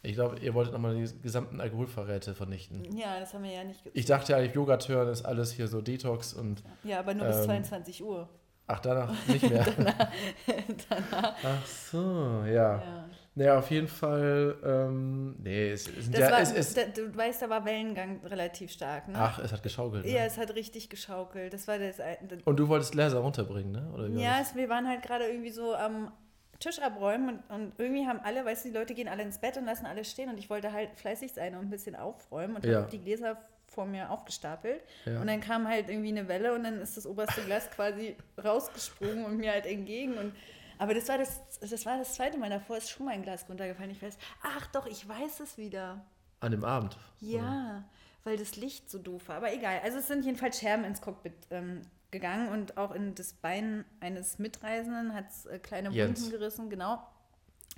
Ich 0.03 0.13
glaube, 0.13 0.37
ihr 0.39 0.53
wolltet 0.53 0.73
nochmal 0.73 0.95
die 0.95 1.21
gesamten 1.21 1.59
Alkoholverräte 1.59 2.35
vernichten. 2.35 2.95
Ja, 2.95 3.19
das 3.19 3.33
haben 3.33 3.43
wir 3.43 3.51
ja 3.51 3.63
nicht 3.63 3.83
getan. 3.83 3.99
Ich 3.99 4.05
dachte 4.05 4.33
ja 4.33 4.37
eigentlich, 4.37 4.53
Yoga 4.53 4.77
hören 4.85 5.09
ist 5.09 5.25
alles 5.25 5.51
hier 5.51 5.67
so 5.67 5.81
Detox 5.81 6.33
und. 6.33 6.63
Ja, 6.83 6.99
aber 6.99 7.15
nur 7.15 7.25
ähm, 7.25 7.31
bis 7.31 7.45
22 7.45 8.03
Uhr. 8.03 8.29
Ach, 8.67 8.79
danach 8.79 9.11
nicht 9.27 9.49
mehr. 9.49 9.65
danach, 9.77 10.11
danach. 10.89 11.35
Ach 11.43 11.65
so, 11.65 12.43
ja. 12.45 12.81
ja. 12.81 13.09
Naja, 13.37 13.59
auf 13.59 13.69
jeden 13.69 13.89
Fall, 13.89 14.55
ähm, 14.63 15.35
nee, 15.43 15.71
es, 15.71 15.87
es, 15.87 16.07
ja, 16.07 16.31
war, 16.31 16.39
es, 16.39 16.53
es 16.53 16.73
da, 16.73 16.83
Du 16.85 17.13
weißt, 17.13 17.41
da 17.41 17.49
war 17.49 17.65
Wellengang 17.65 18.21
relativ 18.23 18.71
stark, 18.71 19.09
ne? 19.09 19.15
Ach, 19.17 19.39
es 19.39 19.51
hat 19.51 19.61
geschaukelt. 19.61 20.05
Ne? 20.05 20.11
Ja, 20.11 20.23
es 20.23 20.37
hat 20.37 20.55
richtig 20.55 20.89
geschaukelt. 20.89 21.53
Das 21.53 21.67
war 21.67 21.77
das, 21.77 21.97
das 21.97 22.39
Und 22.45 22.57
du 22.57 22.69
wolltest 22.69 22.93
Gläser 22.93 23.19
runterbringen, 23.19 23.73
ne? 23.73 23.91
Oder 23.93 24.07
ja, 24.07 24.39
es, 24.41 24.55
wir 24.55 24.69
waren 24.69 24.87
halt 24.87 25.01
gerade 25.03 25.25
irgendwie 25.25 25.49
so 25.49 25.75
am 25.75 26.13
Tisch 26.59 26.79
abräumen 26.79 27.41
und, 27.49 27.55
und, 27.55 27.73
irgendwie 27.77 28.07
haben 28.07 28.21
alle, 28.23 28.45
weißt 28.45 28.63
du, 28.63 28.69
die 28.69 28.75
Leute 28.75 28.93
gehen 28.93 29.09
alle 29.09 29.23
ins 29.23 29.39
Bett 29.39 29.57
und 29.57 29.65
lassen 29.65 29.85
alles 29.85 30.09
stehen 30.09 30.29
und 30.29 30.37
ich 30.37 30.49
wollte 30.49 30.71
halt 30.71 30.91
fleißig 30.95 31.33
sein 31.33 31.55
und 31.55 31.65
ein 31.65 31.69
bisschen 31.69 31.97
aufräumen 31.97 32.55
und 32.55 32.65
ja. 32.65 32.77
habe 32.77 32.89
die 32.89 33.01
Gläser 33.01 33.37
vor 33.67 33.85
mir 33.85 34.09
aufgestapelt. 34.09 34.81
Ja. 35.05 35.19
Und 35.19 35.27
dann 35.27 35.41
kam 35.41 35.67
halt 35.67 35.89
irgendwie 35.89 36.09
eine 36.09 36.29
Welle 36.29 36.53
und 36.53 36.63
dann 36.63 36.79
ist 36.79 36.95
das 36.95 37.05
oberste 37.05 37.41
Glas 37.41 37.69
quasi 37.71 38.15
rausgesprungen 38.41 39.25
und 39.25 39.37
mir 39.37 39.51
halt 39.51 39.65
entgegen 39.65 40.13
und 40.13 40.33
aber 40.77 40.93
das 40.93 41.07
war 41.09 41.17
das, 41.17 41.41
das 41.59 41.85
war 41.85 41.97
das 41.97 42.15
zweite 42.15 42.37
Mal. 42.37 42.49
Davor 42.49 42.77
ist 42.77 42.89
schon 42.89 43.05
mal 43.05 43.13
ein 43.13 43.23
Glas 43.23 43.45
runtergefallen. 43.47 43.91
Ich 43.91 44.01
weiß, 44.01 44.17
ach 44.43 44.67
doch, 44.67 44.85
ich 44.85 45.07
weiß 45.07 45.39
es 45.39 45.57
wieder. 45.57 46.05
An 46.39 46.51
dem 46.51 46.63
Abend? 46.63 46.97
Ja, 47.19 47.39
oder? 47.39 47.83
weil 48.23 48.37
das 48.37 48.55
Licht 48.55 48.89
so 48.89 48.99
doof 48.99 49.29
war. 49.29 49.37
Aber 49.37 49.53
egal. 49.53 49.79
Also 49.83 49.99
es 49.99 50.07
sind 50.07 50.25
jedenfalls 50.25 50.59
Scherben 50.59 50.83
ins 50.83 51.01
Cockpit 51.01 51.33
ähm, 51.51 51.81
gegangen 52.11 52.49
und 52.49 52.77
auch 52.77 52.93
in 52.93 53.15
das 53.15 53.33
Bein 53.33 53.85
eines 53.99 54.39
Mitreisenden 54.39 55.13
hat 55.13 55.29
es 55.29 55.45
äh, 55.45 55.59
kleine 55.59 55.89
Jens. 55.89 56.21
Wunden 56.21 56.31
gerissen. 56.31 56.69
Genau. 56.69 56.99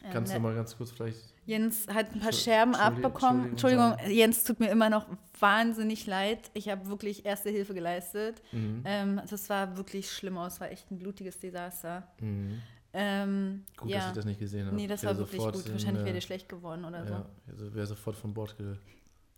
Ähm, 0.04 0.12
Kannst 0.12 0.34
du 0.34 0.40
mal 0.40 0.54
ganz 0.54 0.78
kurz 0.78 0.92
vielleicht. 0.92 1.34
Jens 1.46 1.88
hat 1.88 2.14
ein 2.14 2.20
paar 2.20 2.34
Scherben 2.34 2.76
abbekommen. 2.76 3.52
Entschuldigung, 3.52 3.92
Entschuldigung 3.92 4.18
Jens, 4.18 4.44
tut 4.44 4.60
mir 4.60 4.70
immer 4.70 4.90
noch 4.90 5.08
wahnsinnig 5.40 6.06
leid. 6.06 6.52
Ich 6.54 6.70
habe 6.70 6.88
wirklich 6.88 7.26
erste 7.26 7.50
Hilfe 7.50 7.74
geleistet. 7.74 8.42
Mhm. 8.52 8.84
Ähm, 8.86 9.22
das 9.30 9.50
war 9.50 9.78
wirklich 9.78 10.12
schlimm 10.12 10.38
aus. 10.38 10.60
War 10.60 10.72
echt 10.72 10.92
ein 10.92 11.00
blutiges 11.00 11.40
Desaster. 11.40 12.08
Mhm. 12.20 12.62
Ähm, 13.00 13.64
gut, 13.78 13.92
ja. 13.92 14.00
dass 14.00 14.08
ich 14.08 14.14
das 14.14 14.26
nicht 14.26 14.40
gesehen 14.40 14.66
habe. 14.66 14.76
Nee, 14.76 14.88
das 14.88 15.06
war 15.06 15.16
wirklich 15.16 15.40
gut. 15.40 15.68
In, 15.68 15.74
Wahrscheinlich 15.74 16.04
wäre 16.04 16.14
der 16.14 16.22
schlecht 16.22 16.50
geworden 16.50 16.84
oder 16.84 17.06
so. 17.06 17.14
Ja, 17.14 17.26
also 17.48 17.76
wäre 17.76 17.86
sofort 17.86 18.16
von 18.16 18.34
Bord 18.34 18.58
ge 18.58 18.76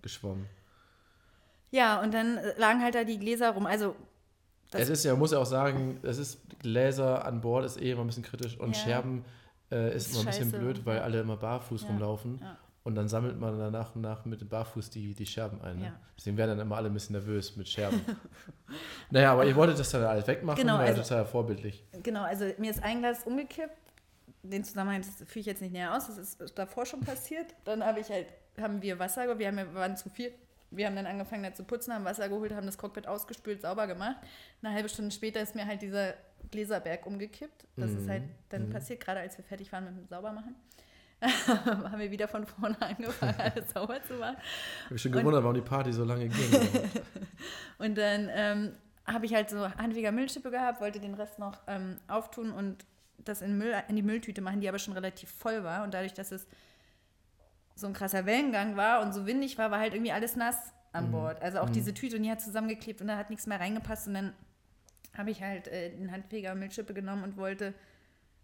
geschwommen. 0.01 0.45
Ja, 1.69 2.01
und 2.01 2.13
dann 2.13 2.39
lagen 2.57 2.81
halt 2.81 2.95
da 2.95 3.03
die 3.03 3.19
Gläser 3.19 3.51
rum. 3.51 3.65
Also 3.65 3.97
es 4.71 4.87
ist 4.87 5.03
ja, 5.03 5.13
muss 5.13 5.31
ja 5.31 5.39
auch 5.39 5.45
sagen, 5.45 5.99
es 6.03 6.17
ist 6.17 6.39
Gläser 6.59 7.25
an 7.25 7.41
Bord 7.41 7.65
ist 7.65 7.81
eh 7.81 7.91
immer 7.91 8.01
ein 8.01 8.07
bisschen 8.07 8.23
kritisch 8.23 8.57
und 8.57 8.77
ja. 8.77 8.81
Scherben 8.81 9.25
äh, 9.71 9.93
ist, 9.93 10.07
ist 10.07 10.13
immer 10.13 10.21
ein 10.21 10.25
bisschen 10.27 10.51
blöd, 10.51 10.85
weil 10.85 10.99
alle 10.99 11.19
immer 11.19 11.35
barfuß 11.35 11.81
ja. 11.81 11.87
rumlaufen. 11.89 12.41
Und 12.83 12.95
dann 12.95 13.07
sammelt 13.09 13.39
man 13.39 13.59
dann 13.59 13.73
nach 13.73 13.95
und 13.95 14.01
nach 14.01 14.25
mit 14.25 14.41
dem 14.41 14.47
Barfuß 14.47 14.89
die, 14.89 15.13
die 15.13 15.25
Scherben 15.25 15.61
ein. 15.61 15.79
Ne? 15.79 15.85
Ja. 15.85 15.99
Deswegen 16.17 16.37
werden 16.37 16.57
dann 16.57 16.65
immer 16.65 16.77
alle 16.77 16.89
ein 16.89 16.93
bisschen 16.93 17.13
nervös 17.13 17.55
mit 17.55 17.67
Scherben. 17.67 18.01
naja, 19.11 19.33
aber 19.33 19.45
ihr 19.45 19.55
wolltet 19.55 19.79
das 19.79 19.91
dann 19.91 20.03
alles 20.03 20.25
wegmachen, 20.27 20.61
genau, 20.61 20.75
war 20.75 20.81
also, 20.81 21.01
total 21.01 21.25
vorbildlich. 21.25 21.83
Genau, 22.03 22.23
also 22.23 22.45
mir 22.57 22.71
ist 22.71 22.81
ein 22.81 22.99
Glas 22.99 23.23
umgekippt. 23.25 23.75
Den 24.41 24.63
Zusammenhang 24.63 25.03
führe 25.03 25.39
ich 25.41 25.45
jetzt 25.45 25.61
nicht 25.61 25.73
näher 25.73 25.95
aus, 25.95 26.07
das 26.07 26.17
ist 26.17 26.57
davor 26.57 26.85
schon 26.85 27.01
passiert. 27.01 27.53
Dann 27.65 27.83
habe 27.83 27.99
ich 27.99 28.09
halt, 28.09 28.27
haben 28.59 28.81
wir 28.81 28.97
Wasser, 28.97 29.37
wir, 29.37 29.47
haben, 29.47 29.57
wir 29.57 29.73
waren 29.73 29.97
zu 29.97 30.09
viel. 30.09 30.31
Wir 30.71 30.85
haben 30.85 30.95
dann 30.95 31.07
angefangen, 31.07 31.41
da 31.41 31.51
zu 31.51 31.63
putzen, 31.63 31.91
haben 31.91 32.05
Wasser 32.05 32.29
geholt, 32.29 32.53
haben 32.53 32.67
das 32.67 32.77
Cockpit 32.77 33.07
ausgespült, 33.07 33.63
sauber 33.63 33.87
gemacht. 33.87 34.17
Eine 34.61 34.71
halbe 34.71 34.87
Stunde 34.87 35.09
später 35.09 35.41
ist 35.41 35.55
mir 35.55 35.65
halt 35.65 35.81
dieser 35.81 36.13
Gläserberg 36.51 37.07
umgekippt. 37.07 37.65
Das 37.75 37.89
mhm. 37.89 37.97
ist 37.97 38.07
halt 38.07 38.23
dann 38.49 38.67
mhm. 38.67 38.69
passiert, 38.69 38.99
gerade 38.99 39.19
als 39.19 39.35
wir 39.35 39.43
fertig 39.43 39.71
waren 39.71 39.85
mit 39.85 39.97
dem 39.97 40.07
Saubermachen. 40.07 40.55
haben 41.47 41.99
wir 41.99 42.11
wieder 42.11 42.27
von 42.27 42.45
vorne 42.45 42.77
angefangen, 42.81 43.35
alles 43.37 43.69
sauber 43.73 44.01
zu 44.03 44.13
machen. 44.15 44.37
Ich 44.39 44.83
habe 44.85 44.93
mich 44.93 45.01
schon 45.01 45.11
gewundert, 45.11 45.43
warum 45.43 45.55
die 45.55 45.61
Party 45.61 45.91
so 45.91 46.03
lange 46.03 46.29
ging. 46.29 46.61
und 47.77 47.97
dann 47.97 48.29
ähm, 48.31 48.71
habe 49.05 49.25
ich 49.25 49.33
halt 49.33 49.49
so 49.49 49.69
Handweger 49.69 50.11
Müllschippe 50.11 50.51
gehabt, 50.51 50.81
wollte 50.81 50.99
den 50.99 51.15
Rest 51.15 51.39
noch 51.39 51.57
ähm, 51.67 51.97
auftun 52.07 52.51
und 52.51 52.85
das 53.17 53.41
in, 53.41 53.57
Müll, 53.57 53.73
in 53.89 53.95
die 53.95 54.01
Mülltüte 54.01 54.41
machen, 54.41 54.61
die 54.61 54.69
aber 54.69 54.79
schon 54.79 54.93
relativ 54.93 55.29
voll 55.29 55.63
war. 55.63 55.83
Und 55.83 55.93
dadurch, 55.93 56.13
dass 56.13 56.31
es 56.31 56.47
so 57.75 57.87
ein 57.87 57.93
krasser 57.93 58.25
Wellengang 58.25 58.75
war 58.75 59.01
und 59.01 59.13
so 59.13 59.25
windig 59.25 59.57
war, 59.57 59.71
war 59.71 59.79
halt 59.79 59.93
irgendwie 59.93 60.11
alles 60.11 60.35
nass 60.35 60.73
an 60.91 61.07
mhm. 61.07 61.11
Bord. 61.11 61.41
Also 61.41 61.59
auch 61.59 61.67
mhm. 61.67 61.73
diese 61.73 61.93
Tüte, 61.93 62.17
und 62.17 62.23
die 62.23 62.31
hat 62.31 62.41
zusammengeklebt 62.41 63.01
und 63.01 63.07
da 63.07 63.17
hat 63.17 63.29
nichts 63.29 63.45
mehr 63.47 63.59
reingepasst. 63.59 64.07
Und 64.07 64.13
dann 64.15 64.33
habe 65.17 65.31
ich 65.31 65.41
halt 65.41 65.67
äh, 65.67 65.89
den 65.89 66.11
Handfeger 66.11 66.55
Müllschippe 66.55 66.93
genommen 66.93 67.23
und 67.23 67.37
wollte 67.37 67.73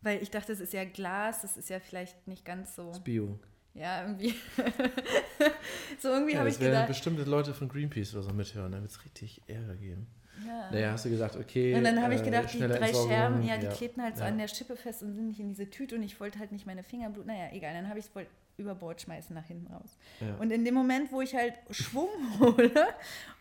weil 0.05 0.21
ich 0.21 0.29
dachte, 0.29 0.53
es 0.53 0.59
ist 0.59 0.71
ja 0.71 0.85
Glas, 0.85 1.41
das 1.41 1.57
ist 1.57 1.69
ja 1.69 1.79
vielleicht 1.79 2.27
nicht 2.27 2.45
ganz 2.45 2.75
so. 2.75 2.89
Das 2.89 3.03
Bio. 3.03 3.39
Ja, 3.73 4.03
irgendwie. 4.03 4.33
so 5.99 6.09
irgendwie 6.09 6.33
ja, 6.33 6.39
habe 6.39 6.49
ich 6.49 6.59
gedacht. 6.59 6.87
bestimmte 6.87 7.23
Leute 7.23 7.53
von 7.53 7.67
Greenpeace 7.67 8.13
oder 8.13 8.23
so 8.23 8.31
mithören, 8.31 8.71
da 8.71 8.79
wird 8.79 8.91
es 8.91 9.03
richtig 9.03 9.41
Ärger 9.47 9.75
geben. 9.75 10.07
Ja. 10.45 10.71
Naja, 10.71 10.91
hast 10.91 11.05
du 11.05 11.09
gesagt, 11.09 11.35
okay. 11.35 11.73
Und 11.75 11.83
dann 11.83 12.01
habe 12.01 12.13
ich 12.13 12.21
äh, 12.21 12.25
gedacht, 12.25 12.53
äh, 12.53 12.57
die 12.57 12.67
drei 12.67 12.93
Scherben, 12.93 13.41
ja, 13.43 13.57
die 13.57 13.65
ja. 13.65 13.71
klebten 13.71 14.03
halt 14.03 14.15
so 14.15 14.23
ja. 14.23 14.29
an 14.29 14.37
der 14.37 14.47
Schippe 14.47 14.75
fest 14.75 15.01
und 15.01 15.13
sind 15.13 15.27
nicht 15.27 15.39
in 15.39 15.49
diese 15.49 15.69
Tüte 15.69 15.95
und 15.95 16.03
ich 16.03 16.19
wollte 16.19 16.39
halt 16.39 16.51
nicht 16.51 16.65
meine 16.65 16.83
Finger 16.83 17.09
bluten. 17.09 17.27
Naja, 17.29 17.49
egal, 17.51 17.73
dann 17.73 17.89
habe 17.89 17.99
ich 17.99 18.05
es 18.05 18.15
wohl 18.15 18.27
über 18.57 18.75
Bord 18.75 19.01
schmeißen 19.01 19.33
nach 19.33 19.45
hinten 19.45 19.73
raus. 19.73 19.97
Ja. 20.21 20.35
Und 20.35 20.51
in 20.51 20.63
dem 20.63 20.73
Moment, 20.73 21.11
wo 21.11 21.21
ich 21.21 21.35
halt 21.35 21.53
Schwung 21.71 22.09
hole, 22.39 22.71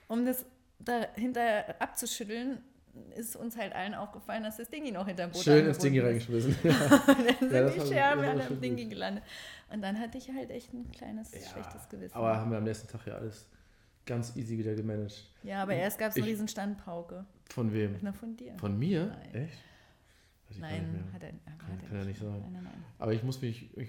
um 0.09 0.25
das 0.25 0.45
dahinter 0.79 1.81
abzuschütteln, 1.81 2.59
ist 3.17 3.37
uns 3.37 3.57
halt 3.57 3.73
allen 3.75 3.95
aufgefallen, 3.95 4.43
dass 4.43 4.57
das 4.57 4.69
Dingi 4.69 4.91
noch 4.91 5.07
hinterm 5.07 5.31
Boot 5.31 5.43
Schön 5.43 5.67
ins 5.67 5.79
Dingi 5.79 6.01
reingeschmissen. 6.01 6.57
Ja. 6.65 6.73
dann 7.07 7.39
sind 7.39 7.53
ja, 7.53 7.69
die 7.71 7.81
Scherben 7.81 8.25
alle 8.25 8.47
am 8.47 8.61
Dingi 8.61 8.87
gelandet. 8.87 9.25
Und 9.73 9.83
dann 9.83 9.99
hatte 9.99 10.19
ich 10.19 10.31
halt 10.31 10.51
echt 10.51 10.73
ein 10.73 10.91
kleines 10.93 11.33
ja, 11.33 11.41
schlechtes 11.51 11.89
Gewissen. 11.89 12.15
Aber 12.15 12.37
haben 12.37 12.51
wir 12.51 12.59
am 12.59 12.65
nächsten 12.65 12.89
Tag 12.89 13.07
ja 13.07 13.15
alles 13.15 13.47
ganz 14.07 14.37
easy 14.37 14.59
wieder 14.59 14.75
gemanagt. 14.75 15.31
Ja, 15.43 15.63
aber 15.63 15.75
erst 15.75 15.99
gab 15.99 16.11
es 16.11 16.17
eine 16.17 16.27
riesen 16.27 16.49
Standpauke. 16.49 17.25
Von 17.51 17.73
wem? 17.73 17.97
Na, 18.01 18.13
von 18.13 18.37
dir. 18.37 18.55
Von 18.59 18.79
mir? 18.79 19.07
Nein. 19.07 19.45
Echt? 19.45 19.59
Nein, 20.61 21.05
hat 21.13 21.23
er, 21.23 21.31
kann, 21.31 21.73
hat 21.73 21.89
kann 21.89 21.99
er 21.99 22.05
nicht 22.05 22.21
sagen. 22.21 22.41
Nein, 22.43 22.53
nein, 22.53 22.65
nein. 22.65 22.85
Aber 22.99 23.13
ich 23.13 23.23
muss 23.23 23.41
mich, 23.41 23.77
ich, 23.77 23.89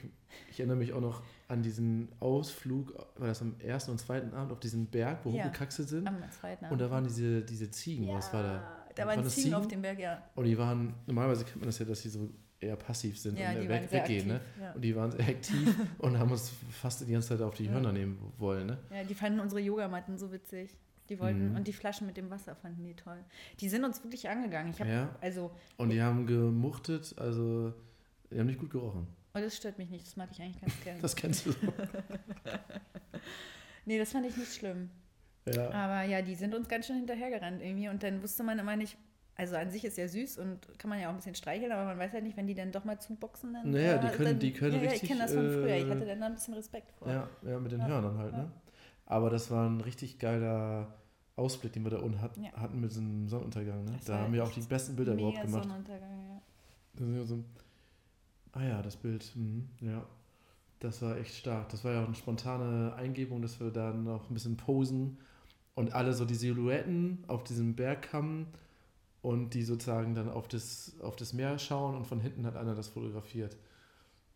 ich, 0.50 0.60
erinnere 0.60 0.78
mich 0.78 0.94
auch 0.94 1.02
noch 1.02 1.22
an 1.48 1.62
diesen 1.62 2.10
Ausflug, 2.20 2.96
war 3.18 3.28
das 3.28 3.42
am 3.42 3.60
ersten 3.60 3.92
und 3.92 4.00
zweiten 4.00 4.34
Abend 4.34 4.52
auf 4.52 4.60
diesen 4.60 4.88
Berg, 4.88 5.20
wo 5.24 5.30
ja, 5.30 5.44
hochgekaxelt 5.44 5.90
sind. 5.90 6.08
Am 6.08 6.18
zweiten 6.32 6.66
Abend. 6.66 6.72
Und 6.72 6.80
da 6.80 6.90
waren 6.90 7.04
diese, 7.04 7.44
diese 7.44 7.70
Ziegen, 7.70 8.06
ja. 8.06 8.16
was 8.16 8.34
war 8.34 8.44
da? 8.44 8.85
Da 8.96 9.06
waren, 9.06 9.28
Ziegen, 9.30 9.54
auf 9.54 9.68
dem 9.68 9.82
Berg, 9.82 10.00
ja. 10.00 10.22
Und 10.36 10.46
die 10.46 10.58
waren, 10.58 10.94
normalerweise 11.06 11.44
kennt 11.44 11.58
man 11.58 11.66
das 11.66 11.80
ja, 11.80 11.86
dass 11.86 12.02
sie 12.02 12.10
so 12.10 12.30
eher 12.60 12.76
passiv 12.76 13.20
sind 13.20 13.38
ja, 13.38 13.52
und 13.52 13.68
weg, 13.68 13.92
weggehen. 13.92 14.28
Ne? 14.28 14.42
Ja. 14.60 14.72
Und 14.72 14.82
die 14.82 14.96
waren 14.96 15.12
sehr 15.12 15.28
aktiv 15.28 15.76
und 16.00 16.18
haben 16.18 16.32
uns 16.32 16.54
fast 16.72 17.02
die 17.02 17.12
ganze 17.12 17.30
Zeit 17.30 17.42
auf 17.42 17.56
die 17.56 17.70
Hörner 17.70 17.92
nehmen 17.92 18.18
wollen. 18.38 18.68
Ne? 18.68 18.78
Ja, 18.92 19.04
die 19.04 19.14
fanden 19.14 19.40
unsere 19.40 19.62
Yogamatten 19.62 20.18
so 20.18 20.32
witzig. 20.32 20.76
Die 21.10 21.20
wollten, 21.20 21.52
mhm. 21.52 21.56
und 21.58 21.68
die 21.68 21.74
Flaschen 21.74 22.08
mit 22.08 22.18
dem 22.18 22.32
Wasser 22.32 22.56
fanden 22.56 22.84
die 22.84 22.96
toll. 22.96 23.24
Die 23.60 23.70
sind 23.70 23.84
uns 23.84 24.04
wirklich 24.04 24.28
angegangen. 24.28 24.72
Ich 24.72 24.82
hab, 24.82 24.88
ja. 24.88 25.16
also, 25.22 25.52
und 25.78 25.90
die 25.90 26.02
haben 26.02 26.26
gemuchtet, 26.26 27.14
also 27.20 27.74
die 28.32 28.40
haben 28.40 28.48
nicht 28.48 28.60
gut 28.60 28.72
gerochen. 28.72 29.08
Oh, 29.36 29.40
das 29.40 29.56
stört 29.56 29.78
mich 29.78 29.90
nicht, 29.90 30.08
das 30.08 30.16
mag 30.16 30.30
ich 30.32 30.42
eigentlich 30.42 30.62
ganz 30.62 30.74
gerne. 30.84 31.02
das 31.02 31.16
kennst 31.16 31.46
du 31.46 31.52
so. 31.52 31.60
nee, 33.86 34.00
das 34.00 34.12
fand 34.14 34.26
ich 34.26 34.36
nicht 34.36 34.54
schlimm. 34.56 34.90
Ja. 35.54 35.72
Aber 35.72 36.04
ja, 36.04 36.22
die 36.22 36.36
sind 36.36 36.56
uns 36.56 36.68
ganz 36.68 36.88
schön 36.88 36.98
hinterhergerannt 36.98 37.62
irgendwie 37.62 37.90
und 37.90 38.02
dann 38.02 38.22
wusste 38.24 38.44
man 38.44 38.58
immer 38.58 38.76
nicht, 38.76 38.98
also 39.36 39.56
an 39.56 39.70
sich 39.70 39.86
ist 39.86 39.98
ja 39.98 40.08
süß 40.08 40.40
und 40.40 40.80
kann 40.80 40.90
man 40.90 41.00
ja 41.00 41.08
auch 41.08 41.12
ein 41.12 41.18
bisschen 41.18 41.36
streicheln, 41.36 41.72
aber 41.72 41.86
man 41.86 42.00
weiß 42.00 42.14
halt 42.14 42.24
nicht, 42.24 42.38
wenn 42.38 42.48
die 42.48 42.56
dann 42.56 42.72
doch 42.72 42.84
mal 42.84 43.00
zuboxen, 43.00 43.54
dann. 43.54 43.70
Naja, 43.70 43.98
die 43.98 44.08
können, 44.08 44.26
dann, 44.26 44.40
die 44.40 44.54
können 44.54 44.76
ja, 44.76 44.90
richtig. 44.90 45.02
Ja, 45.02 45.04
ich 45.04 45.10
kenne 45.10 45.22
das 45.22 45.34
von 45.34 45.50
früher. 45.50 45.76
Ich 45.76 45.90
hatte 45.90 46.06
dann 46.06 46.20
da 46.20 46.26
ein 46.28 46.34
bisschen 46.34 46.54
Respekt 46.54 46.92
vor. 46.94 47.08
Ja, 47.08 47.30
ja 47.44 47.60
mit 47.60 47.72
den 47.72 47.80
ja. 47.80 47.88
Hörnern 47.88 48.18
halt, 48.18 48.34
ne? 48.34 48.52
Aber 49.06 49.30
das 49.30 49.52
war 49.52 49.70
ein 49.70 49.82
richtig 49.82 50.18
geiler 50.18 50.88
Ausblick, 51.36 51.74
den 51.74 51.84
wir 51.84 51.92
da 51.92 52.00
unten 52.00 52.22
hat, 52.22 52.38
ja. 52.38 52.52
hatten 52.54 52.80
mit 52.80 52.92
diesem 52.92 53.28
Sonnenuntergang. 53.28 53.84
Ne? 53.84 54.00
Da 54.06 54.20
haben 54.20 54.34
wir 54.34 54.44
auch 54.44 54.52
die 54.52 54.62
besten 54.62 54.96
Bilder 54.96 55.14
überhaupt 55.14 55.42
gemacht. 55.42 55.64
Sonnenuntergang, 55.64 56.28
ja. 56.28 56.42
Da 56.94 57.04
sind 57.04 57.16
wir 57.16 57.26
so, 57.26 57.44
ah 58.54 58.64
ja, 58.64 58.82
das 58.82 58.96
Bild, 58.96 59.32
mhm, 59.36 59.70
ja. 59.82 60.04
Das 60.80 61.02
war 61.02 61.18
echt 61.18 61.36
stark. 61.36 61.70
Das 61.70 61.84
war 61.84 61.94
ja 61.94 62.02
auch 62.04 62.08
eine 62.08 62.16
spontane 62.16 62.94
Eingebung, 62.96 63.42
dass 63.42 63.60
wir 63.60 63.72
da 63.72 63.94
noch 63.94 64.30
ein 64.30 64.34
bisschen 64.34 64.58
posen 64.58 65.18
und 65.76 65.94
alle 65.94 66.14
so 66.14 66.26
die 66.26 66.36
Silhouetten 66.36 67.24
auf 67.28 67.44
diesem 67.44 67.76
Bergkamm 67.76 68.48
und 69.22 69.54
die 69.54 69.64
sozusagen 69.64 70.16
dann 70.16 70.30
auf 70.30 70.48
das, 70.48 70.96
auf 71.02 71.16
das 71.16 71.34
Meer 71.34 71.60
schauen 71.60 71.96
und 71.96 72.06
von 72.08 72.20
hinten 72.20 72.46
hat 72.46 72.56
einer 72.56 72.76
das 72.76 72.88
fotografiert. 72.90 73.58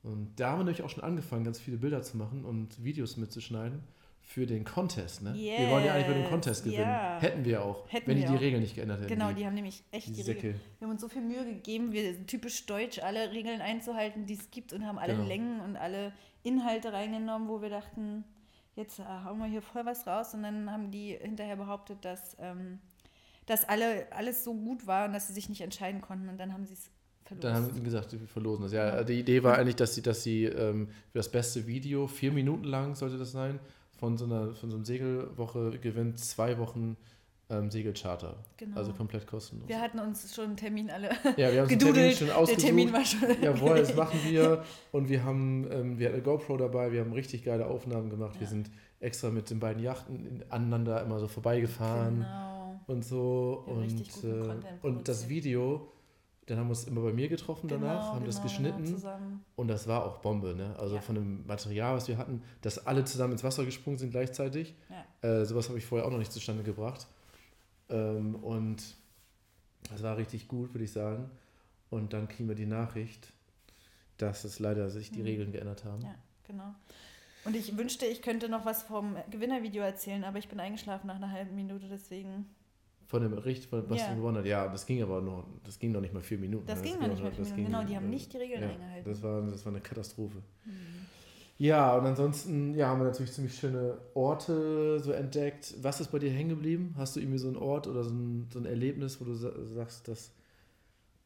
Und 0.03 0.39
da 0.39 0.51
haben 0.51 0.59
wir 0.59 0.63
nämlich 0.65 0.81
auch 0.83 0.89
schon 0.89 1.03
angefangen, 1.03 1.43
ganz 1.43 1.59
viele 1.59 1.77
Bilder 1.77 2.01
zu 2.01 2.17
machen 2.17 2.45
und 2.45 2.83
Videos 2.83 3.17
mitzuschneiden 3.17 3.81
für 4.21 4.45
den 4.45 4.63
Contest. 4.63 5.23
Ne? 5.23 5.33
Yes. 5.35 5.59
Wir 5.59 5.69
wollen 5.69 5.85
ja 5.85 5.93
eigentlich 5.93 6.07
bei 6.07 6.13
dem 6.13 6.29
Contest 6.29 6.63
gewinnen. 6.63 6.81
Ja. 6.83 7.19
Hätten 7.19 7.43
wir 7.45 7.63
auch, 7.63 7.91
Hätten 7.91 8.07
wenn 8.07 8.17
die 8.17 8.23
die 8.23 8.29
auch. 8.29 8.39
Regeln 8.39 8.61
nicht 8.61 8.75
geändert 8.75 8.99
hätten. 8.99 9.09
Genau, 9.09 9.31
die 9.31 9.45
haben 9.45 9.55
nämlich 9.55 9.83
echt 9.91 10.07
die 10.09 10.13
die. 10.13 10.21
Regeln. 10.21 10.59
Wir 10.77 10.85
haben 10.87 10.91
uns 10.93 11.01
so 11.01 11.07
viel 11.09 11.21
Mühe 11.21 11.43
gegeben, 11.45 11.91
wir 11.91 12.13
sind 12.13 12.27
typisch 12.27 12.65
deutsch, 12.65 12.99
alle 12.99 13.31
Regeln 13.31 13.59
einzuhalten, 13.61 14.25
die 14.25 14.35
es 14.35 14.51
gibt 14.51 14.71
und 14.71 14.85
haben 14.85 14.97
alle 14.99 15.13
Genau. 15.15 15.27
Längen 15.27 15.59
und 15.61 15.75
alle 15.77 16.13
Inhalte 16.43 16.93
reingenommen, 16.93 17.47
wo 17.49 17.61
wir 17.61 17.69
dachten, 17.69 18.23
jetzt 18.75 18.99
äh, 18.99 19.03
hauen 19.03 19.39
wir 19.39 19.47
hier 19.47 19.61
voll 19.61 19.85
was 19.85 20.05
raus. 20.07 20.33
Und 20.33 20.43
dann 20.43 20.71
haben 20.71 20.91
die 20.91 21.17
hinterher 21.19 21.55
behauptet, 21.55 22.03
dass, 22.03 22.35
ähm, 22.39 22.79
dass 23.45 23.67
alle, 23.67 24.11
alles 24.11 24.43
so 24.43 24.53
gut 24.53 24.87
war 24.87 25.07
und 25.07 25.13
dass 25.13 25.27
sie 25.27 25.33
sich 25.33 25.49
nicht 25.49 25.61
entscheiden 25.61 26.01
konnten. 26.01 26.29
Und 26.29 26.37
dann 26.37 26.53
haben 26.53 26.65
sie 26.65 26.73
es 26.73 26.89
verlost. 27.25 27.43
Dann 27.43 27.55
haben 27.55 27.73
sie 27.73 27.83
gesagt, 27.83 28.11
wir 28.11 28.27
verlosen 28.27 28.63
das. 28.63 28.73
Ja, 28.73 29.03
die 29.03 29.19
Idee 29.19 29.43
war 29.43 29.57
eigentlich, 29.57 29.75
dass 29.75 29.95
sie, 29.95 30.01
dass 30.01 30.23
sie 30.23 30.45
ähm, 30.45 30.87
für 31.11 31.19
das 31.19 31.31
beste 31.31 31.67
Video, 31.67 32.07
vier 32.07 32.31
Minuten 32.31 32.65
lang 32.65 32.95
sollte 32.95 33.17
das 33.17 33.31
sein, 33.31 33.59
von 33.97 34.17
so 34.17 34.25
einer 34.25 34.53
von 34.55 34.69
so 34.69 34.77
einem 34.77 34.85
Segelwoche 34.85 35.77
gewinnt 35.79 36.19
zwei 36.19 36.57
Wochen 36.57 36.95
ähm, 37.49 37.71
Segelcharter. 37.71 38.35
Genau. 38.57 38.77
Also 38.77 38.93
komplett 38.93 39.25
kostenlos. 39.25 39.67
wir 39.67 39.79
hatten 39.81 39.99
uns 39.99 40.33
schon 40.35 40.45
einen 40.45 40.57
Termin 40.57 40.89
alle 40.91 41.09
ja, 41.37 41.51
wir 41.51 41.61
haben 41.61 41.67
einen 41.67 41.67
Termin 41.67 41.69
gedudelt. 41.79 42.17
schon 42.17 42.27
Der 42.27 42.37
ausgesucht. 42.37 42.65
Termin 42.65 42.93
war 42.93 43.05
schon. 43.05 43.41
Jawohl, 43.41 43.77
das 43.77 43.95
machen 44.03 44.19
wir. 44.25 44.63
Und 44.91 45.09
wir 45.09 45.23
haben, 45.23 45.67
ähm, 45.71 45.97
wir 45.99 46.07
hatten 46.07 46.15
eine 46.15 46.23
GoPro 46.23 46.57
dabei, 46.57 46.91
wir 46.91 47.01
haben 47.01 47.13
richtig 47.13 47.43
geile 47.43 47.65
Aufnahmen 47.67 48.09
gemacht. 48.09 48.35
Wir 48.39 48.43
Ja. 48.45 48.49
sind 48.49 48.69
extra 48.99 49.29
mit 49.29 49.49
den 49.49 49.59
beiden 49.59 49.81
Yachten 49.81 50.25
in- 50.25 50.43
aneinander 50.51 51.01
immer 51.01 51.19
so 51.19 51.27
vorbeigefahren 51.27 52.17
Genau. 52.19 52.79
und 52.87 53.03
so. 53.05 53.63
Wir 53.65 53.73
haben 53.73 53.81
richtig 53.81 54.23
Und, 54.23 54.31
äh, 54.31 54.53
und 54.83 55.07
das. 55.07 55.27
Video, 55.29 55.91
dann 56.45 56.57
haben 56.57 56.65
wir 56.67 56.71
uns 56.71 56.83
immer 56.85 57.01
bei 57.01 57.13
mir 57.13 57.29
getroffen 57.29 57.67
danach, 57.67 58.01
Genau, 58.01 58.13
haben 58.15 58.25
das 58.25 58.35
genau, 58.37 58.47
geschnitten. 58.47 58.83
Genau, 58.83 58.95
zusammen. 58.97 59.45
Und 59.55 59.67
das 59.69 59.87
war 59.87 60.03
auch 60.05 60.17
Bombe, 60.17 60.55
ne? 60.55 60.75
Also 60.79 60.95
Ja. 60.95 61.01
von 61.01 61.15
dem 61.15 61.45
Material, 61.45 61.95
was 61.95 62.07
wir 62.07 62.17
hatten, 62.17 62.41
dass 62.61 62.85
alle 62.87 63.05
zusammen 63.05 63.33
ins 63.33 63.43
Wasser 63.43 63.65
gesprungen 63.65 63.97
sind 63.99 64.09
gleichzeitig. 64.11 64.75
Ja. 65.23 65.29
Äh, 65.41 65.45
sowas 65.45 65.67
habe 65.69 65.77
ich 65.77 65.85
vorher 65.85 66.05
auch 66.07 66.11
noch 66.11 66.17
nicht 66.17 66.31
zustande 66.31 66.63
gebracht. 66.63 67.07
Ähm, 67.89 68.35
und 68.35 68.95
das 69.89 70.03
war 70.03 70.17
richtig 70.17 70.47
gut, 70.47 70.73
würde 70.73 70.83
ich 70.85 70.91
sagen. 70.91 71.29
Und 71.89 72.13
dann 72.13 72.27
kriegen 72.27 72.47
wir 72.47 72.55
die 72.55 72.65
Nachricht, 72.65 73.33
dass 74.17 74.43
es 74.43 74.59
leider 74.59 74.89
sich 74.89 75.11
die 75.11 75.19
Mhm. 75.19 75.25
Regeln 75.25 75.51
geändert 75.51 75.85
haben. 75.85 76.01
Ja, 76.01 76.15
genau. 76.45 76.75
Und 77.45 77.55
ich 77.55 77.77
wünschte, 77.77 78.05
ich 78.05 78.21
könnte 78.21 78.49
noch 78.49 78.65
was 78.65 78.83
vom 78.83 79.15
Gewinnervideo 79.31 79.81
erzählen, 79.81 80.23
aber 80.23 80.37
ich 80.39 80.49
bin 80.49 80.59
eingeschlafen 80.59 81.07
nach 81.07 81.15
einer 81.15 81.31
halben 81.31 81.55
Minute, 81.55 81.87
deswegen. 81.89 82.45
Von 83.07 83.23
dem 83.23 83.31
Bericht, 83.31 83.65
von, 83.65 83.89
was 83.89 84.01
Ja. 84.01 84.09
du 84.09 84.17
gewonnen 84.17 84.37
hast. 84.37 84.45
Ja, 84.45 84.67
das 84.67 84.85
ging 84.85 85.01
aber 85.01 85.19
noch, 85.21 85.47
das 85.63 85.79
ging 85.79 85.91
noch 85.93 86.01
nicht 86.01 86.13
mal 86.13 86.21
vier 86.21 86.37
Minuten. 86.37 86.67
Das 86.67 86.81
ne? 86.81 86.89
ging 86.89 86.99
noch 86.99 87.07
nicht 87.07 87.23
mal 87.23 87.31
vier 87.31 87.39
das 87.45 87.49
Minuten. 87.55 87.71
Genau, 87.71 87.83
die 87.83 87.95
haben 87.95 88.09
nicht 88.09 88.31
die 88.33 88.37
Regeln 88.37 88.61
ja, 88.61 88.69
eingehalten. 88.69 89.09
Das 89.09 89.23
war, 89.23 89.41
das 89.41 89.65
war 89.65 89.71
eine 89.71 89.81
Katastrophe. 89.81 90.43
Mhm. 90.65 91.05
Ja, 91.59 91.97
und 91.97 92.05
ansonsten 92.05 92.73
ja, 92.73 92.87
haben 92.87 93.01
wir 93.01 93.05
natürlich 93.05 93.33
ziemlich 93.33 93.53
schöne 93.53 93.97
Orte 94.13 94.99
so 95.01 95.11
entdeckt. 95.11 95.75
Was 95.81 95.99
ist 95.99 96.09
bei 96.09 96.17
dir 96.17 96.31
hängen 96.31 96.49
geblieben? 96.49 96.95
Hast 96.97 97.15
du 97.15 97.19
irgendwie 97.19 97.37
so 97.37 97.47
einen 97.49 97.57
Ort 97.57 97.85
oder 97.85 98.01
so 98.05 98.11
ein, 98.11 98.47
so 98.51 98.59
ein 98.59 98.65
Erlebnis, 98.65 99.19
wo 99.19 99.25
du 99.25 99.35
sa 99.35 99.51
sagst, 99.65 100.07
dass, 100.07 100.31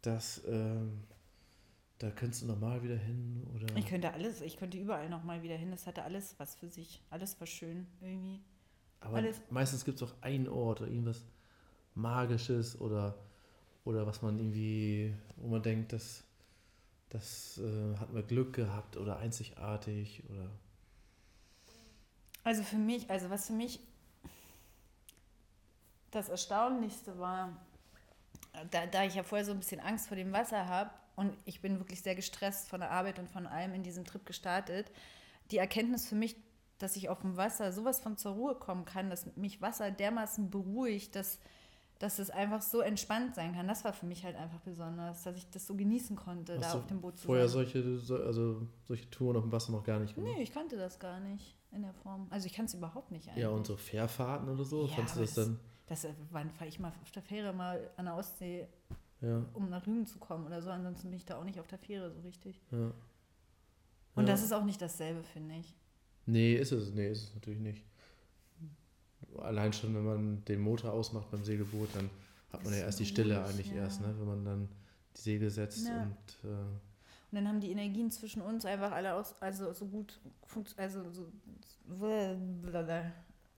dass 0.02 0.42
ähm, 0.48 1.04
da 2.00 2.10
könntest 2.10 2.42
du 2.42 2.48
nochmal 2.48 2.82
wieder 2.82 2.98
hin? 2.98 3.46
Oder? 3.56 3.78
Ich 3.78 3.86
könnte 3.86 4.12
alles, 4.12 4.42
ich 4.42 4.58
könnte 4.58 4.80
überall 4.80 5.08
nochmal 5.08 5.44
wieder 5.44 5.56
hin. 5.56 5.70
Das 5.70 5.86
hatte 5.86 6.02
alles 6.04 6.34
was 6.40 6.56
für 6.56 6.68
sich. 6.68 7.04
Alles 7.12 7.40
war 7.40 7.46
schön 7.46 7.86
irgendwie. 8.02 8.42
Aber 9.02 9.18
alles- 9.18 9.40
meistens 9.52 9.86
gibt 9.86 10.02
es 10.02 10.10
auch 10.10 10.16
einen 10.22 10.48
Ort 10.48 10.82
oder 10.82 10.90
irgendwas 10.90 11.24
Magisches 11.94 12.82
oder, 12.82 13.16
oder 13.86 14.08
was 14.08 14.24
man 14.24 14.40
irgendwie, 14.40 15.14
wo 15.36 15.48
man 15.48 15.62
denkt, 15.62 15.94
das, 15.94 16.24
das 17.14 17.60
äh, 17.60 17.96
hat 17.98 18.12
man 18.12 18.26
Glück 18.26 18.54
gehabt 18.54 18.98
oder 18.98 19.18
einzigartig 19.20 20.24
oder. 20.30 20.50
Also 22.44 22.64
für 22.64 22.78
mich, 22.78 23.10
also 23.10 23.30
was 23.30 23.48
für 23.48 23.54
mich 23.54 23.80
das 26.12 26.28
Erstaunlichste 26.28 27.18
war, 27.18 27.56
da, 28.72 28.86
da 28.88 29.04
ich 29.06 29.16
ja 29.16 29.24
vorher 29.24 29.46
so 29.46 29.52
ein 29.52 29.60
bisschen 29.60 29.80
Angst 29.80 30.08
vor 30.08 30.18
dem 30.18 30.34
Wasser 30.34 30.68
habe 30.68 30.90
und 31.16 31.38
ich 31.46 31.62
bin 31.62 31.80
wirklich 31.80 32.02
sehr 32.02 32.16
gestresst 32.16 32.68
von 32.68 32.82
der 32.82 32.92
Arbeit 32.92 33.20
und 33.20 33.30
von 33.30 33.48
allem 33.48 33.74
in 33.74 33.84
diesem 33.84 34.06
Trip 34.06 34.26
gestartet, 34.26 34.92
die 35.52 35.58
Erkenntnis 35.58 36.08
für 36.08 36.16
mich, 36.16 36.36
dass 36.80 36.96
ich 36.96 37.10
auf 37.10 37.22
dem 37.22 37.38
Wasser 37.38 37.72
sowas 37.72 38.02
von 38.02 38.18
zur 38.18 38.34
Ruhe 38.34 38.56
kommen 38.56 38.86
kann, 38.86 39.10
dass 39.10 39.36
mich 39.36 39.62
Wasser 39.62 39.92
dermaßen 39.92 40.50
beruhigt, 40.50 41.16
dass, 41.16 41.40
dass 42.04 42.20
es 42.20 42.30
einfach 42.30 42.62
so 42.62 42.82
entspannt 42.82 43.34
sein 43.36 43.54
kann. 43.56 43.68
Das 43.68 43.84
war 43.86 43.94
für 43.94 44.06
mich 44.06 44.24
halt 44.26 44.36
einfach 44.36 44.60
besonders, 44.60 45.24
dass 45.24 45.38
ich 45.38 45.50
das 45.50 45.66
so 45.66 45.74
genießen 45.76 46.16
konnte, 46.16 46.58
Hast 46.60 46.74
da 46.74 46.78
auf 46.80 46.88
dem 46.88 47.00
Boot 47.02 47.18
zu 47.18 47.26
Vorher 47.28 47.48
sein. 47.48 47.66
solche, 47.66 47.98
so- 48.00 48.18
also 48.18 48.68
solche 48.84 49.10
Touren 49.10 49.38
auf 49.38 49.44
dem 49.44 49.52
Wasser 49.52 49.72
noch 49.72 49.84
gar 49.84 50.00
nicht 50.00 50.14
gemacht? 50.16 50.34
Nee, 50.36 50.44
ich 50.44 50.52
kannte 50.52 50.76
das 50.78 51.00
gar 51.00 51.20
nicht 51.22 51.56
in 51.72 51.82
der 51.82 51.94
Form. 51.94 52.28
Also 52.30 52.46
ich 52.48 52.54
kann 52.54 52.66
es 52.66 52.74
überhaupt 52.74 53.12
nicht 53.12 53.28
eigentlich. 53.30 53.42
Ja, 53.44 53.50
und 53.50 53.66
so 53.66 53.78
Fährfahrten 53.78 54.50
oder 54.50 54.64
so? 54.66 54.86
Ja, 54.86 54.96
Fandest 54.96 55.16
du 55.16 55.20
das 55.22 55.34
dann? 55.36 55.60
Das, 55.88 56.04
äh, 56.06 56.14
wann 56.32 56.50
fahre 56.52 56.68
ich 56.70 56.80
mal 56.80 56.92
auf 57.02 57.12
der 57.12 57.22
Fähre 57.24 57.54
mal 57.54 57.90
an 57.98 58.06
der 58.06 58.16
Ostsee, 58.16 58.68
Ja, 59.22 59.44
um 59.54 59.70
nach 59.70 59.88
Rügen 59.88 60.06
zu 60.06 60.20
kommen 60.20 60.46
oder 60.46 60.62
so. 60.62 60.70
Ansonsten 60.70 61.10
bin 61.10 61.18
ich 61.18 61.26
da 61.26 61.38
auch 61.40 61.44
nicht 61.46 61.60
auf 61.60 61.68
der 61.68 61.80
Fähre 61.80 62.12
so 62.12 62.20
richtig. 62.22 62.62
ja. 62.72 62.92
Und 64.16 64.28
das 64.30 64.44
ist 64.44 64.52
auch 64.52 64.64
nicht 64.64 64.80
dasselbe, 64.82 65.24
finde 65.24 65.56
ich. 65.56 65.74
Nee, 66.28 66.56
ist 66.56 66.72
es, 66.72 66.94
nee, 66.94 67.10
ist 67.10 67.24
es 67.24 67.34
natürlich 67.34 67.60
nicht. 67.60 67.84
Allein 69.40 69.74
schon, 69.74 69.96
wenn 69.96 70.06
man 70.06 70.46
den 70.46 70.62
Motor 70.62 70.94
ausmacht 70.94 71.30
beim 71.32 71.44
Segelboot, 71.44 71.90
dann 71.96 72.10
hat 72.52 72.64
man 72.64 72.74
ja 72.74 72.80
erst 72.80 73.00
die 73.00 73.06
Stille 73.06 73.38
ruhig, 73.38 73.50
eigentlich 73.50 73.70
ja. 73.70 73.84
erst, 73.84 74.02
ne? 74.02 74.14
wenn 74.18 74.28
man 74.28 74.46
dann 74.46 74.70
die 75.18 75.22
Segel 75.22 75.50
setzt 75.50 75.88
Ja. 75.88 76.04
und 76.04 76.50
äh, 76.50 76.56
Und 76.56 76.80
dann 77.32 77.48
haben 77.48 77.60
die 77.60 77.72
Energien 77.72 78.12
zwischen 78.12 78.42
uns 78.42 78.66
einfach 78.66 78.92
alle 78.92 79.14
aus, 79.16 79.36
also 79.42 79.74
so 79.74 79.86
gut 79.88 80.20
also 80.78 81.02
so, 81.12 81.28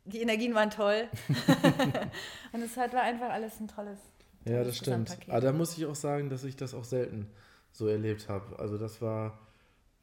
die 0.06 0.22
Energien 0.22 0.56
waren 0.56 0.70
toll. 0.70 1.08
und 2.54 2.62
es 2.62 2.78
hat, 2.78 2.94
war 2.94 3.02
einfach 3.02 3.30
alles 3.30 3.60
ein 3.60 3.68
tolles. 3.68 4.00
Ja, 4.46 4.64
das 4.64 4.78
stimmt. 4.78 5.18
Aber 5.28 5.42
da 5.42 5.52
muss 5.52 5.78
ich 5.78 5.86
auch 5.86 5.96
sagen, 5.96 6.30
dass 6.30 6.44
ich 6.44 6.56
das 6.56 6.74
auch 6.74 6.84
selten 6.84 7.28
so 7.72 7.88
erlebt 7.88 8.30
habe. 8.30 8.58
Also 8.60 8.78
das 8.78 9.02
war 9.02 9.40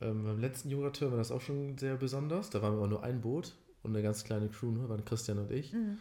ähm, 0.00 0.24
beim 0.24 0.40
letzten 0.40 0.68
Yoga-Tour 0.70 1.12
war 1.12 1.18
das 1.18 1.30
auch 1.30 1.40
schon 1.40 1.78
sehr 1.78 1.96
besonders. 1.96 2.50
Da 2.50 2.60
waren 2.60 2.72
wir 2.72 2.78
aber 2.78 2.88
nur 2.88 3.04
ein 3.04 3.20
Boot 3.20 3.54
und 3.82 3.90
eine 3.94 4.02
ganz 4.02 4.24
kleine 4.24 4.48
Crew, 4.48 4.70
nur 4.70 4.88
waren 4.88 5.04
Christian 5.04 5.38
und 5.38 5.50
ich 5.50 5.72
Mhm. 5.72 5.98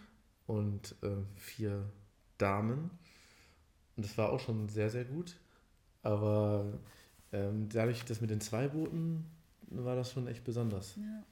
und 0.48 0.96
äh, 1.02 1.16
vier 1.36 1.90
Damen. 2.38 2.90
Und 3.96 4.06
das 4.06 4.18
war 4.18 4.32
auch 4.32 4.40
schon 4.40 4.70
sehr, 4.70 4.90
sehr 4.90 5.06
gut. 5.06 5.36
Aber 6.04 6.80
ähm, 7.32 7.70
dadurch, 7.70 8.04
dass 8.06 8.22
mit 8.22 8.30
den 8.30 8.42
zwei 8.42 8.68
Booten 8.68 9.26
war 9.70 9.96
das 9.96 10.12
schon 10.12 10.28
echt 10.28 10.44
besonders. 10.44 10.96
Ja. 10.96 11.24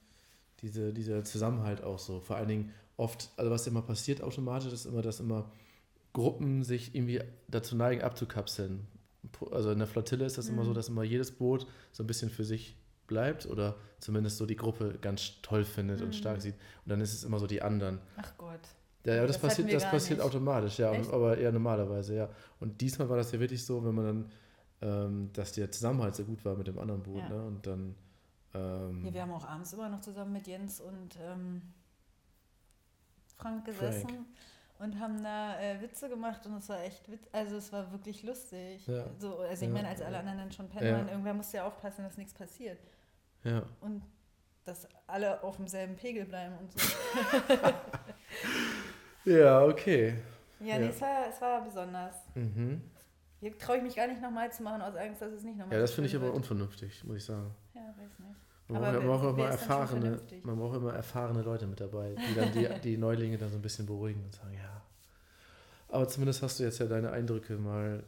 Diese, 0.62 0.94
dieser 0.94 1.24
Zusammenhalt 1.24 1.84
auch 1.84 2.00
so. 2.00 2.20
Vor 2.20 2.36
allen 2.36 2.48
Dingen 2.50 2.74
oft, 2.98 3.32
also 3.38 3.50
was 3.50 3.66
immer 3.68 3.82
passiert 3.82 4.22
automatisch, 4.22 4.72
ist 4.74 4.86
immer, 4.86 5.02
dass 5.02 5.20
immer 5.20 5.52
Gruppen 6.14 6.64
sich 6.64 6.94
irgendwie 6.96 7.22
dazu 7.48 7.76
neigen, 7.76 8.02
abzukapseln. 8.02 8.88
Also 9.52 9.72
in 9.72 9.80
der 9.80 9.88
Flottille 9.88 10.26
ist 10.26 10.38
das 10.38 10.50
immer 10.50 10.64
so, 10.64 10.72
Mhm. 10.72 10.76
dass 10.76 10.90
immer 10.90 11.04
jedes 11.04 11.32
Boot 11.32 11.66
so 11.92 12.04
ein 12.04 12.08
bisschen 12.08 12.30
für 12.30 12.46
sich 12.46 12.76
bleibt 13.10 13.46
oder 13.46 13.76
zumindest 14.00 14.38
so 14.38 14.46
die 14.46 14.56
Gruppe 14.56 14.98
ganz 15.02 15.42
toll 15.42 15.66
findet 15.66 16.00
und 16.02 16.08
Mhm. 16.10 16.14
stark 16.14 16.42
sieht. 16.42 16.56
Und 16.86 16.90
dann 16.92 17.02
ist 17.02 17.14
es 17.14 17.26
immer 17.26 17.38
so 17.40 17.46
die 17.48 17.62
anderen. 17.62 18.00
Ach 18.16 18.32
Gott. 18.38 18.62
Ja, 19.06 19.16
ja, 19.16 19.22
das, 19.28 19.34
Das 19.34 19.42
passiert, 19.42 19.74
das 19.74 19.84
passiert 19.90 20.20
nicht. 20.20 20.26
automatisch, 20.28 20.80
ja, 20.80 20.94
Echt? 20.94 21.12
aber 21.12 21.38
eher 21.38 21.52
normalerweise, 21.52 22.16
ja. 22.16 22.30
Und 22.62 22.80
diesmal 22.80 23.10
war 23.10 23.18
das 23.18 23.32
ja 23.34 23.40
wirklich 23.40 23.66
so, 23.66 23.84
wenn 23.84 23.96
man 23.96 24.06
dann, 24.06 24.32
ähm, 24.82 25.30
dass 25.34 25.52
der 25.54 25.70
Zusammenhalt 25.72 26.16
so 26.16 26.24
gut 26.24 26.44
war 26.46 26.56
mit 26.56 26.68
dem 26.68 26.78
anderen 26.80 27.04
Boot, 27.04 27.24
Ja. 27.24 27.30
ne? 27.30 27.46
Und 27.48 27.66
dann, 27.68 27.96
ähm, 28.54 29.06
Ja, 29.06 29.14
wir 29.14 29.22
haben 29.24 29.32
auch 29.34 29.46
abends 29.48 29.74
immer 29.74 29.90
noch 29.90 30.02
zusammen 30.02 30.34
mit 30.34 30.48
Jens 30.48 30.80
und 30.82 31.18
ähm, 31.22 31.62
Frank 33.38 33.66
gesessen 33.66 34.26
und 34.80 35.00
haben 35.00 35.24
da 35.24 35.60
äh, 35.60 35.82
Witze 35.82 36.10
gemacht 36.10 36.46
und 36.46 36.54
es 36.58 36.68
war 36.70 36.82
echt 36.84 37.10
witz 37.10 37.28
also 37.32 37.56
es 37.58 37.72
war 37.72 37.92
wirklich 37.92 38.24
lustig. 38.24 38.86
Ja. 38.88 39.06
So, 39.18 39.38
also 39.40 39.64
ich 39.64 39.70
Ja. 39.70 39.74
meine, 39.74 39.88
als 39.88 40.02
alle 40.02 40.20
anderen 40.20 40.38
dann 40.40 40.52
schon 40.52 40.70
pennen 40.70 41.06
Ja. 41.08 41.12
irgendwer 41.12 41.34
musste 41.34 41.58
ja 41.58 41.66
aufpassen, 41.68 42.04
dass 42.04 42.18
nichts 42.18 42.34
passiert. 42.34 42.80
Ja. 43.44 43.64
Und 43.82 44.02
dass 44.66 44.88
alle 45.08 45.42
auf 45.44 45.58
demselben 45.58 45.96
Pegel 45.96 46.26
bleiben 46.26 46.56
und 46.60 46.72
so. 46.72 46.80
Ja, 49.26 49.64
okay. 49.66 50.16
Ja, 50.60 50.68
Ja. 50.76 50.80
nee, 50.80 50.88
es 50.88 51.02
war, 51.02 51.28
es 51.30 51.42
war 51.42 51.64
besonders. 51.64 52.16
Mhm. 52.36 52.82
Hier 53.40 53.58
traue 53.58 53.78
ich 53.78 53.84
mich 53.84 53.96
gar 53.96 54.08
nicht 54.08 54.22
nochmal 54.22 54.52
zu 54.52 54.64
machen, 54.64 54.82
aus 54.82 54.96
Angst, 54.96 55.22
dass 55.22 55.32
es 55.32 55.44
nicht 55.44 55.58
nochmal 55.58 55.76
Ja, 55.76 55.82
das 55.82 55.92
finde 55.92 56.10
ich 56.10 56.16
aber 56.16 56.26
wird. 56.26 56.36
unvernünftig, 56.36 57.04
muss 57.04 57.18
ich 57.18 57.26
sagen. 57.26 57.54
Ja, 57.74 57.82
weiß 57.98 58.20
nicht. 58.20 58.36
Man 58.68 58.82
braucht, 58.82 58.94
man 58.94 59.08
braucht 59.08 59.38
immer 59.38 59.50
erfahrene, 59.50 60.22
man 60.44 60.58
braucht 60.58 60.78
immer 60.78 60.94
erfahrene 60.94 61.42
Leute 61.42 61.66
mit 61.66 61.80
dabei, 61.80 62.16
die 62.16 62.36
dann 62.36 62.52
die, 62.52 62.68
die 62.84 62.98
Neulinge 62.98 63.38
dann 63.38 63.50
so 63.50 63.56
ein 63.56 63.62
bisschen 63.62 63.86
beruhigen 63.86 64.24
und 64.24 64.36
sagen, 64.36 64.54
ja. 64.54 64.82
Aber 65.88 66.08
zumindest 66.08 66.44
hast 66.44 66.60
du 66.60 66.64
jetzt 66.64 66.80
ja 66.80 66.86
deine 66.86 67.12
Eindrücke 67.12 67.54
mal 67.58 68.04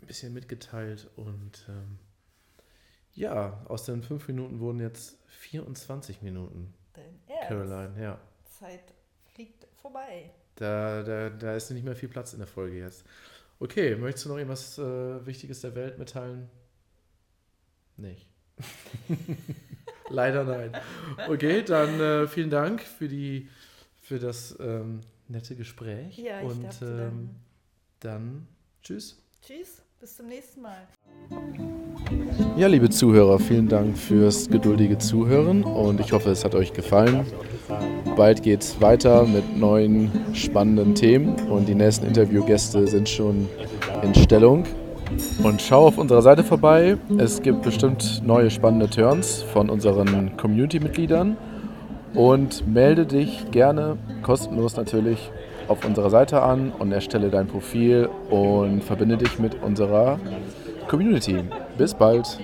ein 0.00 0.06
bisschen 0.06 0.32
mitgeteilt 0.34 1.08
und 1.16 1.66
ähm, 1.68 1.98
ja, 3.16 3.60
aus 3.66 3.84
den 3.84 4.02
fünf 4.02 4.28
Minuten 4.28 4.60
wurden 4.60 4.80
jetzt 4.80 5.18
24 5.26 6.22
Minuten, 6.22 6.72
Dein 6.92 7.18
Ernst? 7.26 7.48
Caroline, 7.48 7.92
ja. 8.00 8.18
Zeit 8.44 8.94
fliegt 9.34 9.66
vorbei. 9.74 10.30
Da, 10.54 11.02
da, 11.02 11.30
da 11.30 11.54
ist 11.56 11.70
nicht 11.70 11.84
mehr 11.84 11.96
viel 11.96 12.08
Platz 12.08 12.32
in 12.32 12.38
der 12.38 12.46
Folge 12.46 12.78
jetzt. 12.78 13.04
Okay, 13.58 13.96
möchtest 13.96 14.26
du 14.26 14.30
noch 14.30 14.36
irgendwas 14.36 14.78
äh, 14.78 15.26
Wichtiges 15.26 15.60
der 15.62 15.74
Welt 15.74 15.98
mitteilen? 15.98 16.48
Nicht. 17.96 18.26
Leider 20.08 20.44
nein. 20.44 20.72
Okay, 21.28 21.62
dann 21.62 22.00
äh, 22.00 22.28
vielen 22.28 22.50
Dank 22.50 22.82
für, 22.82 23.08
die, 23.08 23.48
für 24.02 24.18
das 24.18 24.56
ähm, 24.60 25.00
nette 25.28 25.56
Gespräch. 25.56 26.18
Ja, 26.18 26.40
ich 26.40 26.46
Und 26.46 26.64
ähm, 26.82 26.98
danken. 26.98 27.36
dann 28.00 28.48
tschüss. 28.82 29.22
Tschüss, 29.42 29.82
bis 30.00 30.16
zum 30.16 30.26
nächsten 30.26 30.62
Mal. 30.62 30.86
Ja, 32.56 32.66
liebe 32.66 32.90
Zuhörer, 32.90 33.38
vielen 33.38 33.68
Dank 33.68 33.96
fürs 33.96 34.48
geduldige 34.48 34.98
Zuhören 34.98 35.64
und 35.64 36.00
ich 36.00 36.12
hoffe, 36.12 36.30
es 36.30 36.44
hat 36.44 36.54
euch 36.54 36.72
gefallen. 36.72 37.26
Bald 38.16 38.42
geht's 38.42 38.80
weiter 38.80 39.24
mit 39.24 39.56
neuen 39.56 40.10
spannenden 40.32 40.94
Themen 40.94 41.36
und 41.50 41.68
die 41.68 41.74
nächsten 41.74 42.06
Interviewgäste 42.06 42.86
sind 42.86 43.08
schon 43.08 43.48
in 44.02 44.14
Stellung. 44.14 44.64
Und 45.42 45.62
schau 45.62 45.86
auf 45.86 45.98
unserer 45.98 46.22
Seite 46.22 46.42
vorbei. 46.42 46.96
Es 47.18 47.40
gibt 47.40 47.62
bestimmt 47.62 48.22
neue 48.24 48.50
spannende 48.50 48.90
Turns 48.90 49.42
von 49.42 49.70
unseren 49.70 50.36
Community-Mitgliedern. 50.36 51.36
Und 52.14 52.66
melde 52.66 53.06
dich 53.06 53.50
gerne, 53.50 53.98
kostenlos 54.22 54.76
natürlich, 54.76 55.30
auf 55.68 55.84
unserer 55.84 56.10
Seite 56.10 56.42
an 56.42 56.72
und 56.78 56.92
erstelle 56.92 57.28
dein 57.28 57.46
Profil 57.46 58.08
und 58.30 58.82
verbinde 58.82 59.16
dich 59.16 59.38
mit 59.38 59.62
unserer 59.62 60.18
Community. 60.88 61.44
Bis 61.76 61.94
bald. 61.94 62.38